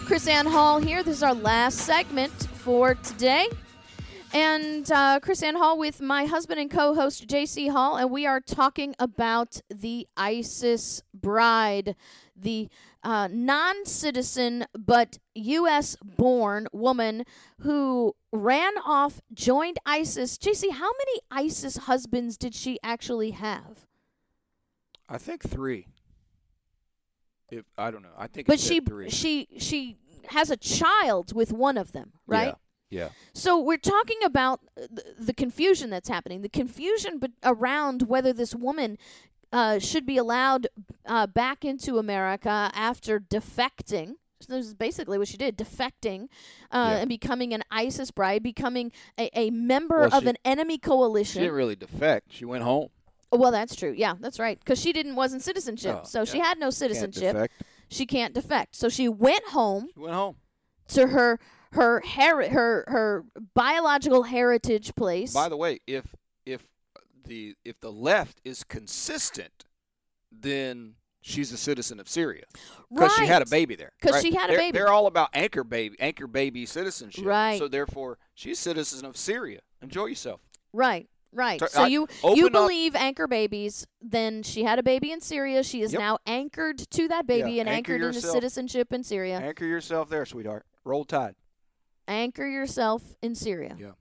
KrisAnne 0.05 0.49
Hall 0.49 0.79
here. 0.79 1.03
This 1.03 1.17
is 1.17 1.23
our 1.23 1.33
last 1.33 1.79
segment 1.79 2.31
for 2.31 2.95
today. 2.95 3.45
And 4.33 4.89
uh, 4.89 5.19
KrisAnne 5.19 5.57
Hall 5.57 5.77
with 5.77 5.99
my 5.99 6.23
husband 6.23 6.61
and 6.61 6.71
co 6.71 6.93
host 6.93 7.27
JC 7.27 7.69
Hall, 7.69 7.97
and 7.97 8.09
we 8.09 8.25
are 8.25 8.39
talking 8.39 8.95
about 8.99 9.59
the 9.69 10.07
ISIS 10.15 11.03
bride, 11.13 11.97
the 12.37 12.69
uh, 13.03 13.27
non 13.29 13.85
citizen 13.85 14.65
but 14.73 15.19
U.S. 15.35 15.97
born 16.01 16.67
woman 16.71 17.25
who 17.59 18.15
ran 18.31 18.77
off, 18.77 19.19
joined 19.33 19.77
ISIS. 19.85 20.37
JC, 20.37 20.71
how 20.71 20.91
many 20.91 21.19
ISIS 21.29 21.75
husbands 21.75 22.37
did 22.37 22.55
she 22.55 22.79
actually 22.81 23.31
have? 23.31 23.87
I 25.09 25.17
think 25.17 25.43
three. 25.43 25.87
If 27.57 27.65
I 27.77 27.91
don't 27.91 28.01
know, 28.01 28.09
I 28.17 28.27
think. 28.27 28.47
But 28.47 28.59
she 28.59 28.79
three. 28.79 29.09
she 29.09 29.47
she 29.57 29.97
has 30.29 30.49
a 30.49 30.57
child 30.57 31.33
with 31.35 31.51
one 31.51 31.77
of 31.77 31.91
them, 31.91 32.13
right? 32.27 32.55
Yeah. 32.89 32.99
yeah. 33.03 33.09
So 33.33 33.59
we're 33.59 33.77
talking 33.77 34.19
about 34.23 34.61
uh, 34.77 34.87
the, 34.91 35.03
the 35.19 35.33
confusion 35.33 35.89
that's 35.89 36.09
happening, 36.09 36.41
the 36.41 36.49
confusion 36.49 37.19
but 37.19 37.31
around 37.43 38.03
whether 38.03 38.31
this 38.33 38.55
woman 38.55 38.97
uh, 39.51 39.79
should 39.79 40.05
be 40.05 40.17
allowed 40.17 40.67
uh, 41.05 41.27
back 41.27 41.63
into 41.65 41.97
America 41.97 42.71
after 42.73 43.19
defecting. 43.19 44.15
So 44.41 44.53
this 44.53 44.65
is 44.65 44.73
basically 44.73 45.17
what 45.17 45.27
she 45.29 45.37
did, 45.37 45.57
defecting 45.57 46.23
uh, 46.71 46.89
Yeah. 46.91 46.97
and 46.97 47.09
becoming 47.09 47.53
an 47.53 47.63
ISIS 47.71 48.11
bride, 48.11 48.43
becoming 48.43 48.91
a, 49.17 49.29
a 49.39 49.51
member 49.51 50.01
Well, 50.01 50.13
of 50.15 50.23
she- 50.23 50.29
an 50.29 50.37
enemy 50.43 50.77
coalition. 50.77 51.39
She 51.39 51.45
didn't 51.45 51.55
really 51.55 51.75
defect. 51.77 52.33
She 52.33 52.43
went 52.45 52.63
home. 52.63 52.89
Well, 53.37 53.51
that's 53.51 53.75
true. 53.75 53.93
Yeah, 53.95 54.13
that's 54.19 54.39
right. 54.39 54.59
Because 54.59 54.79
she 54.79 54.93
didn't 54.93 55.15
wasn't 55.15 55.41
citizenship, 55.41 55.99
Oh, 56.01 56.05
so 56.05 56.25
she 56.25 56.37
yeah. 56.37 56.45
had 56.45 56.59
no 56.59 56.69
citizenship. 56.69 57.33
defect. 57.33 57.53
She 57.89 58.05
can't 58.05 58.33
defect. 58.33 58.75
So 58.75 58.89
she 58.89 59.07
went 59.07 59.45
home 59.49 59.87
She 59.93 59.99
went 59.99 60.13
home. 60.15 60.35
to 60.89 61.07
her 61.07 61.39
her 61.73 62.01
heri- 62.01 62.49
her 62.49 62.83
her 62.87 63.25
biological 63.53 64.23
heritage 64.23 64.95
place. 64.95 65.33
By 65.33 65.49
the 65.49 65.57
way, 65.57 65.79
if 65.87 66.15
if 66.45 66.65
the 67.25 67.55
if 67.65 67.79
the 67.79 67.91
left 67.91 68.39
is 68.43 68.63
consistent, 68.63 69.65
then 70.31 70.95
she's 71.21 71.51
a 71.51 71.57
citizen 71.57 71.99
of 71.99 72.07
Syria 72.09 72.43
because 72.89 73.13
she 73.15 73.25
had 73.25 73.41
a 73.41 73.45
Right. 73.45 73.49
baby 73.51 73.75
there. 73.75 73.93
'Cause 74.01 74.13
right? 74.13 74.21
she 74.21 74.33
had 74.35 74.49
a 74.49 74.53
They're- 74.53 74.59
baby. 74.59 74.77
They're 74.77 74.89
all 74.91 75.07
about 75.07 75.29
anchor 75.33 75.63
baby, 75.63 75.95
anchor 75.99 76.27
baby 76.27 76.65
citizenship. 76.65 77.25
Right. 77.25 77.57
So 77.59 77.67
therefore, 77.67 78.17
she's 78.33 78.59
a 78.59 78.61
citizen 78.61 79.05
of 79.05 79.15
Syria. 79.17 79.61
Enjoy 79.81 80.05
yourself. 80.07 80.41
Right, 80.73 81.07
right. 81.33 81.59
So 81.59 81.67
So 81.67 81.85
you 81.85 82.07
you 82.35 82.47
up- 82.47 82.51
believe 82.53 82.95
anchor 82.95 83.27
babies? 83.27 83.85
Then 84.01 84.43
she 84.43 84.63
had 84.63 84.79
a 84.79 84.83
baby 84.83 85.11
in 85.11 85.21
Syria. 85.21 85.63
She 85.63 85.81
is 85.81 85.93
Yep. 85.93 85.99
now 85.99 86.17
anchored 86.25 86.77
to 86.91 87.07
that 87.09 87.25
baby 87.27 87.53
Yeah, 87.53 87.61
and 87.61 87.69
anchor 87.69 87.93
anchored 87.93 88.05
into 88.07 88.17
yourself. 88.17 88.33
citizenship 88.33 88.93
in 88.93 89.03
Syria. 89.03 89.39
Anchor 89.39 89.65
yourself 89.65 90.09
there, 90.09 90.25
sweetheart. 90.25 90.65
Roll 90.83 91.05
tide. 91.05 91.35
Anchor 92.07 92.47
yourself 92.47 93.01
in 93.21 93.35
Syria. 93.35 93.75
Yeah. 93.79 93.91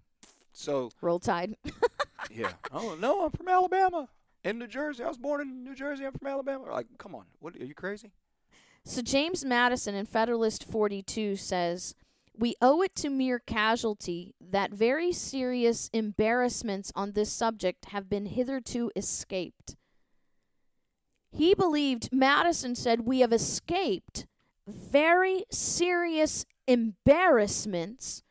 So 0.52 0.90
Roll 1.00 1.18
Tide. 1.20 1.56
yeah. 2.30 2.52
Oh 2.72 2.96
no, 3.00 3.24
I'm 3.24 3.30
from 3.30 3.48
Alabama. 3.48 4.08
In 4.44 4.58
New 4.58 4.66
Jersey, 4.66 5.04
I 5.04 5.08
was 5.08 5.16
born 5.18 5.40
in 5.40 5.62
New 5.64 5.74
Jersey. 5.74 6.04
I'm 6.04 6.12
from 6.12 6.26
Alabama. 6.26 6.64
Like, 6.70 6.86
come 6.98 7.14
on, 7.14 7.24
what 7.38 7.54
are 7.56 7.64
you 7.64 7.74
crazy? 7.74 8.10
So 8.84 9.00
James 9.00 9.44
Madison 9.44 9.94
in 9.94 10.04
Federalist 10.06 10.64
42 10.64 11.36
says, 11.36 11.94
"We 12.34 12.56
owe 12.60 12.82
it 12.82 12.94
to 12.96 13.10
mere 13.10 13.38
casualty 13.38 14.34
that 14.40 14.72
very 14.72 15.12
serious 15.12 15.90
embarrassments 15.92 16.90
on 16.94 17.12
this 17.12 17.32
subject 17.32 17.86
have 17.86 18.08
been 18.08 18.26
hitherto 18.26 18.90
escaped." 18.96 19.76
He 21.30 21.54
believed 21.54 22.12
Madison 22.12 22.74
said, 22.74 23.02
"We 23.06 23.20
have 23.20 23.32
escaped 23.32 24.26
very 24.66 25.44
serious 25.50 26.44
embarrassments 26.66 28.22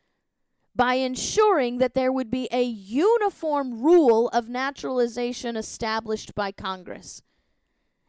by 0.74 0.94
ensuring 0.94 1.78
that 1.78 1.94
there 1.94 2.12
would 2.12 2.30
be 2.30 2.48
a 2.50 2.62
uniform 2.64 3.82
rule 3.82 4.28
of 4.28 4.48
naturalization 4.48 5.56
established 5.56 6.34
by 6.34 6.52
Congress." 6.52 7.22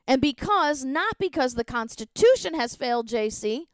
And 0.07 0.21
because, 0.21 0.83
not 0.83 1.17
because 1.17 1.55
the 1.55 1.63
Constitution 1.63 2.53
has 2.55 2.75
failed, 2.75 3.07
JC, 3.07 3.67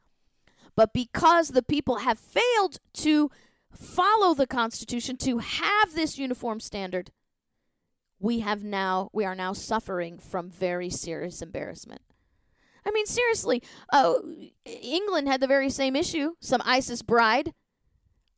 But 0.79 0.93
because 0.93 1.49
the 1.49 1.61
people 1.61 1.97
have 1.97 2.17
failed 2.17 2.77
to 2.93 3.29
follow 3.69 4.33
the 4.33 4.47
Constitution 4.47 5.17
to 5.17 5.39
have 5.39 5.93
this 5.93 6.17
uniform 6.17 6.61
standard, 6.61 7.11
we 8.17 8.39
have 8.39 8.63
now 8.63 9.09
we 9.11 9.25
are 9.25 9.35
now 9.35 9.51
suffering 9.51 10.19
from 10.19 10.49
very 10.49 10.89
serious 10.89 11.41
embarrassment. 11.41 11.99
I 12.85 12.91
mean, 12.91 13.05
seriously, 13.07 13.61
uh, 13.91 14.13
England 14.63 15.27
had 15.27 15.41
the 15.41 15.47
very 15.47 15.69
same 15.69 15.97
issue. 15.97 16.35
Some 16.39 16.61
ISIS 16.63 17.01
bride. 17.01 17.53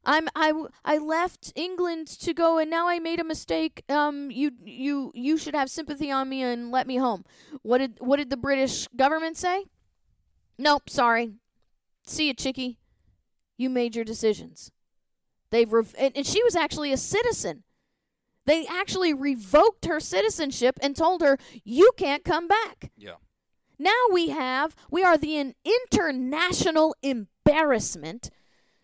I'm 0.04 0.28
I, 0.36 0.52
I 0.84 0.98
left 0.98 1.54
England 1.56 2.08
to 2.22 2.34
go, 2.34 2.58
and 2.58 2.72
now 2.72 2.88
I 2.88 2.98
made 2.98 3.20
a 3.20 3.24
mistake. 3.24 3.84
Um, 3.88 4.32
you 4.32 4.50
you 4.66 5.12
you 5.14 5.38
should 5.38 5.54
have 5.54 5.70
sympathy 5.70 6.10
on 6.10 6.28
me 6.28 6.42
and 6.42 6.72
let 6.72 6.88
me 6.88 6.96
home. 6.96 7.24
What 7.62 7.78
did 7.78 7.98
what 8.00 8.18
did 8.18 8.32
the 8.32 8.36
British 8.36 8.88
government 8.96 9.38
say? 9.38 9.66
Nope, 10.58 10.90
sorry. 10.90 11.36
See 12.12 12.28
you, 12.28 12.34
chickie. 12.34 12.78
You 13.58 13.70
made 13.70 13.96
your 13.96 14.04
decisions. 14.04 14.70
They've 15.50 15.72
rev- 15.72 15.96
and, 15.98 16.12
and 16.16 16.28
she 16.28 16.44
was 16.44 16.58
actually 16.58 16.92
a 16.92 16.98
citizen. 16.98 17.64
They 18.46 18.66
actually 18.68 19.14
revoked 19.14 19.86
her 19.86 20.02
citizenship 20.02 20.78
and 20.82 20.94
told 20.94 21.22
her 21.22 21.38
you 21.64 21.92
can't 21.96 22.26
come 22.26 22.50
back. 22.50 22.92
Yeah. 22.98 23.16
Now 23.80 23.96
we 24.12 24.30
have, 24.30 24.76
we 24.90 25.06
are 25.06 25.18
the 25.18 25.54
international 25.64 26.96
embarrassment 27.02 28.30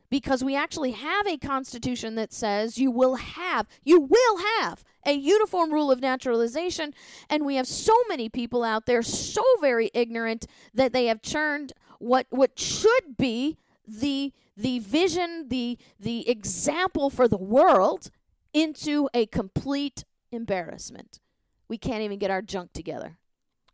because 0.09 0.41
we 0.41 0.55
actually 0.55 0.91
have 0.91 1.28
a 1.28 1.38
constitution 1.38 2.15
that 2.15 2.32
says 2.32 2.78
you 2.78 2.91
will 2.91 3.15
have, 3.15 3.67
you 3.84 3.99
will 3.99 4.38
have 4.59 4.86
a 5.05 5.11
uniform 5.11 5.73
rule 5.73 5.91
of 5.91 5.99
naturalization. 5.99 6.93
And 7.30 7.45
we 7.45 7.55
have 7.55 7.67
so 7.67 7.93
many 8.07 8.30
people 8.30 8.63
out 8.63 8.86
there 8.86 9.01
so 9.01 9.43
very 9.59 9.91
ignorant 9.93 10.47
that 10.73 10.93
they 10.93 11.07
have 11.07 11.21
churned 11.21 11.73
what, 11.99 12.27
what 12.29 12.57
should 12.59 13.17
be 13.17 13.57
the, 13.87 14.33
the 14.55 14.79
vision, 14.79 15.47
the, 15.49 15.77
the 15.99 16.29
example 16.29 17.09
for 17.09 17.27
the 17.27 17.37
world 17.37 18.09
into 18.53 19.09
a 19.13 19.25
complete 19.27 20.03
embarrassment. 20.31 21.19
We 21.67 21.77
can't 21.77 22.01
even 22.01 22.19
get 22.19 22.31
our 22.31 22.41
junk 22.41 22.73
together. 22.73 23.17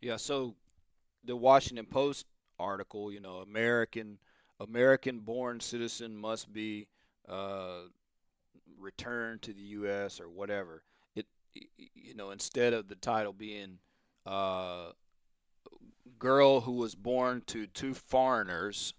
Yeah, 0.00 0.16
so 0.16 0.54
the 1.24 1.36
Washington 1.36 1.86
Post 1.86 2.26
article, 2.58 3.12
you 3.12 3.20
know, 3.20 3.36
American 3.38 4.18
American 4.60 5.18
born 5.20 5.60
citizen 5.60 6.16
must 6.16 6.52
be 6.52 6.86
uh, 7.28 7.80
returned 8.78 9.42
to 9.42 9.52
the 9.52 9.62
U.S. 9.62 10.20
or 10.20 10.28
whatever. 10.28 10.82
It, 11.14 11.26
you 11.94 12.14
know, 12.14 12.30
instead 12.30 12.72
of 12.72 12.88
the 12.88 12.94
title 12.94 13.32
being 13.32 13.78
uh, 14.26 14.90
"Girl 16.24 16.62
who 16.62 16.72
was 16.72 16.94
born 16.94 17.42
to 17.46 17.66
two 17.66 17.94
foreigners 17.94 18.94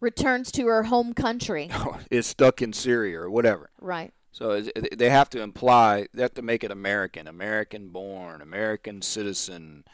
Returns 0.00 0.52
to 0.52 0.66
her 0.66 0.84
home 0.84 1.12
country. 1.14 1.70
is 2.10 2.26
stuck 2.26 2.62
in 2.62 2.72
Syria 2.72 3.20
or 3.20 3.30
whatever." 3.30 3.70
right. 3.80 4.12
So 4.32 4.50
is- 4.52 4.70
they 4.92 5.10
have 5.10 5.28
to 5.30 5.40
imply 5.40 6.06
they 6.14 6.22
have 6.22 6.34
to 6.34 6.42
make 6.42 6.62
it 6.62 6.70
American, 6.70 7.26
American 7.26 7.88
born, 7.88 8.40
American 8.40 9.02
citizen. 9.02 9.84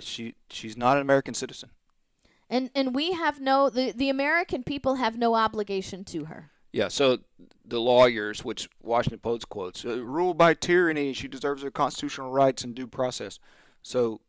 She 0.00 0.34
she's 0.48 0.76
not 0.76 0.96
an 0.96 1.02
American 1.02 1.34
citizen. 1.34 1.70
And 2.50 2.70
and 2.74 2.94
we 2.94 3.12
have 3.12 3.40
no 3.40 3.70
the, 3.70 3.92
the 3.92 4.08
American 4.08 4.62
people 4.62 4.96
have 4.96 5.16
no 5.16 5.34
obligation 5.34 6.04
to 6.06 6.24
her. 6.26 6.50
Yeah, 6.72 6.88
so 6.88 7.18
the 7.64 7.80
lawyers, 7.80 8.44
which 8.44 8.68
Washington 8.82 9.20
Post 9.20 9.48
quotes, 9.50 9.84
uh, 9.84 10.02
ruled 10.02 10.38
by 10.38 10.54
tyranny, 10.54 11.12
she 11.12 11.28
deserves 11.28 11.62
her 11.62 11.70
constitutional 11.70 12.30
rights 12.30 12.64
and 12.64 12.74
due 12.74 12.86
process. 12.86 13.38
So, 13.82 14.20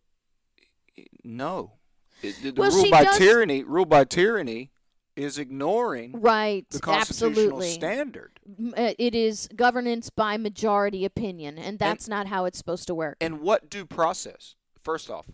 no, 1.23 1.73
It- 2.21 2.35
the, 2.41 2.51
Well, 2.51 2.71
rule 2.71 2.89
by 2.89 3.03
does- 3.03 3.17
tyranny, 3.17 3.63
rule 3.63 3.85
by 3.85 4.03
tyranny, 4.05 4.71
is 5.15 5.37
ignoring 5.37 6.13
Right. 6.13 6.67
the 6.69 6.79
constitutional 6.79 7.29
absolutely. 7.59 7.69
standard. 7.71 8.39
Uh, 8.75 8.93
It 8.97 9.13
is 9.13 9.47
governance 9.55 10.09
by 10.09 10.37
majority 10.37 11.05
opinion, 11.05 11.57
and 11.59 11.77
that's 11.77 12.07
not 12.07 12.27
how 12.27 12.45
it's 12.45 12.57
supposed 12.57 12.87
to 12.87 12.95
work. 12.95 13.17
And 13.21 13.41
what 13.41 13.69
due 13.69 13.85
process? 13.85 14.55
First 14.81 15.09
off, 15.09 15.27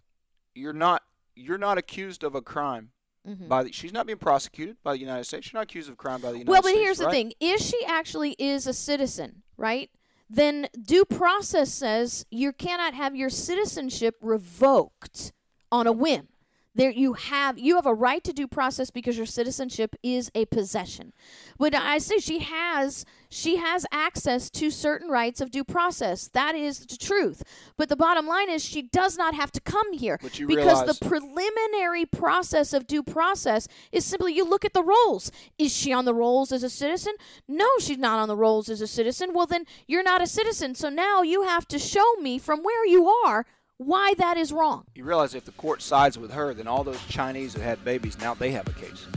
you're 0.55 0.73
not 0.73 1.03
you're 1.35 1.57
not 1.57 1.77
accused 1.77 2.25
of 2.25 2.35
a 2.35 2.41
crime 2.41 2.91
Mhm. 3.25 3.47
by 3.47 3.63
the, 3.63 3.71
she's 3.71 3.93
not 3.93 4.05
being 4.05 4.17
prosecuted 4.17 4.75
by 4.83 4.91
the 4.91 4.99
United 4.99 5.23
States. 5.23 5.49
You're 5.53 5.59
not 5.61 5.69
accused 5.69 5.89
of 5.89 5.95
crime 5.95 6.19
by 6.19 6.31
the 6.31 6.39
United 6.39 6.49
Well, 6.51 6.61
States. 6.61 6.73
Well, 6.75 6.81
but 6.81 6.85
here's 6.85 6.97
the 6.97 7.09
thing: 7.09 7.31
if 7.39 7.61
she 7.61 7.85
actually 7.85 8.35
is 8.37 8.67
a 8.67 8.73
citizen, 8.73 9.43
right? 9.55 9.89
Then 10.29 10.67
due 10.81 11.05
process 11.05 11.73
says 11.73 12.25
you 12.29 12.51
cannot 12.51 12.93
have 12.93 13.15
your 13.15 13.29
citizenship 13.29 14.17
revoked 14.21 15.31
on 15.71 15.87
a 15.87 15.91
whim. 15.91 16.27
There 16.75 16.91
you 16.91 17.13
have 17.13 17.57
you 17.57 17.75
have 17.75 17.87
a 17.87 17.93
right 17.93 18.23
to 18.23 18.31
due 18.31 18.47
process 18.47 18.91
because 18.91 19.17
your 19.17 19.25
citizenship 19.25 19.95
is 20.03 20.31
a 20.35 20.45
possession. 20.45 21.13
When 21.57 21.73
I 21.73 21.97
say 21.97 22.19
she 22.19 22.39
has 22.39 23.05
she 23.27 23.57
has 23.57 23.87
access 23.91 24.49
to 24.51 24.69
certain 24.69 25.09
rights 25.09 25.41
of 25.41 25.49
due 25.49 25.63
process. 25.63 26.27
That 26.27 26.53
is 26.55 26.79
the 26.85 26.95
truth. 26.95 27.43
But 27.75 27.89
the 27.89 27.95
bottom 27.95 28.27
line 28.27 28.49
is 28.51 28.63
she 28.63 28.83
does 28.83 29.17
not 29.17 29.33
have 29.33 29.51
to 29.53 29.59
come 29.61 29.93
here 29.93 30.19
because 30.21 30.39
realize- 30.83 30.85
the 30.99 31.05
preliminary 31.05 32.05
process 32.05 32.71
of 32.71 32.85
due 32.87 33.03
process 33.03 33.67
is 33.91 34.05
simply 34.05 34.33
you 34.33 34.45
look 34.47 34.63
at 34.63 34.73
the 34.73 34.83
rolls. 34.83 35.31
Is 35.57 35.75
she 35.75 35.91
on 35.91 36.05
the 36.05 36.13
rolls 36.13 36.51
as 36.51 36.63
a 36.63 36.69
citizen? 36.69 37.15
No, 37.47 37.67
she's 37.79 37.97
not 37.97 38.19
on 38.19 38.27
the 38.27 38.37
rolls 38.37 38.69
as 38.69 38.79
a 38.79 38.87
citizen. 38.87 39.33
Well, 39.33 39.47
then 39.47 39.65
you're 39.87 40.03
not 40.03 40.21
a 40.21 40.27
citizen. 40.27 40.75
So 40.75 40.89
now 40.89 41.23
you 41.23 41.43
have 41.43 41.67
to 41.69 41.79
show 41.79 42.13
me 42.21 42.37
from 42.37 42.61
where 42.63 42.85
you 42.85 43.07
are 43.25 43.45
why 43.79 44.13
that 44.17 44.37
is 44.37 44.51
wrong. 44.51 44.83
You 44.93 45.05
realize 45.05 45.33
if 45.33 45.45
the 45.45 45.51
court 45.53 45.81
sides 45.81 46.19
with 46.19 46.31
her, 46.31 46.53
then 46.53 46.67
all 46.67 46.83
those 46.83 47.03
Chinese 47.05 47.53
who 47.53 47.61
had 47.61 47.83
babies 47.85 48.19
now 48.19 48.33
they 48.33 48.51
have 48.51 48.67
a 48.67 48.73
case. 48.73 49.07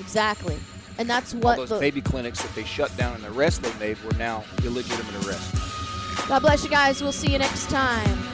Exactly. 0.00 0.58
And 0.98 1.08
that's 1.08 1.34
All 1.34 1.40
what 1.40 1.56
those 1.56 1.68
the, 1.68 1.78
baby 1.78 2.00
clinics 2.00 2.42
that 2.42 2.52
they 2.56 2.64
shut 2.64 2.94
down 2.96 3.14
and 3.14 3.22
the 3.22 3.30
arrests 3.30 3.60
they 3.60 3.72
made 3.78 4.02
were 4.02 4.12
now 4.14 4.44
illegitimate 4.64 5.24
arrests. 5.24 6.26
God 6.26 6.40
bless 6.40 6.64
you 6.64 6.70
guys. 6.70 7.00
We'll 7.00 7.12
see 7.12 7.32
you 7.32 7.38
next 7.38 7.70
time. 7.70 8.27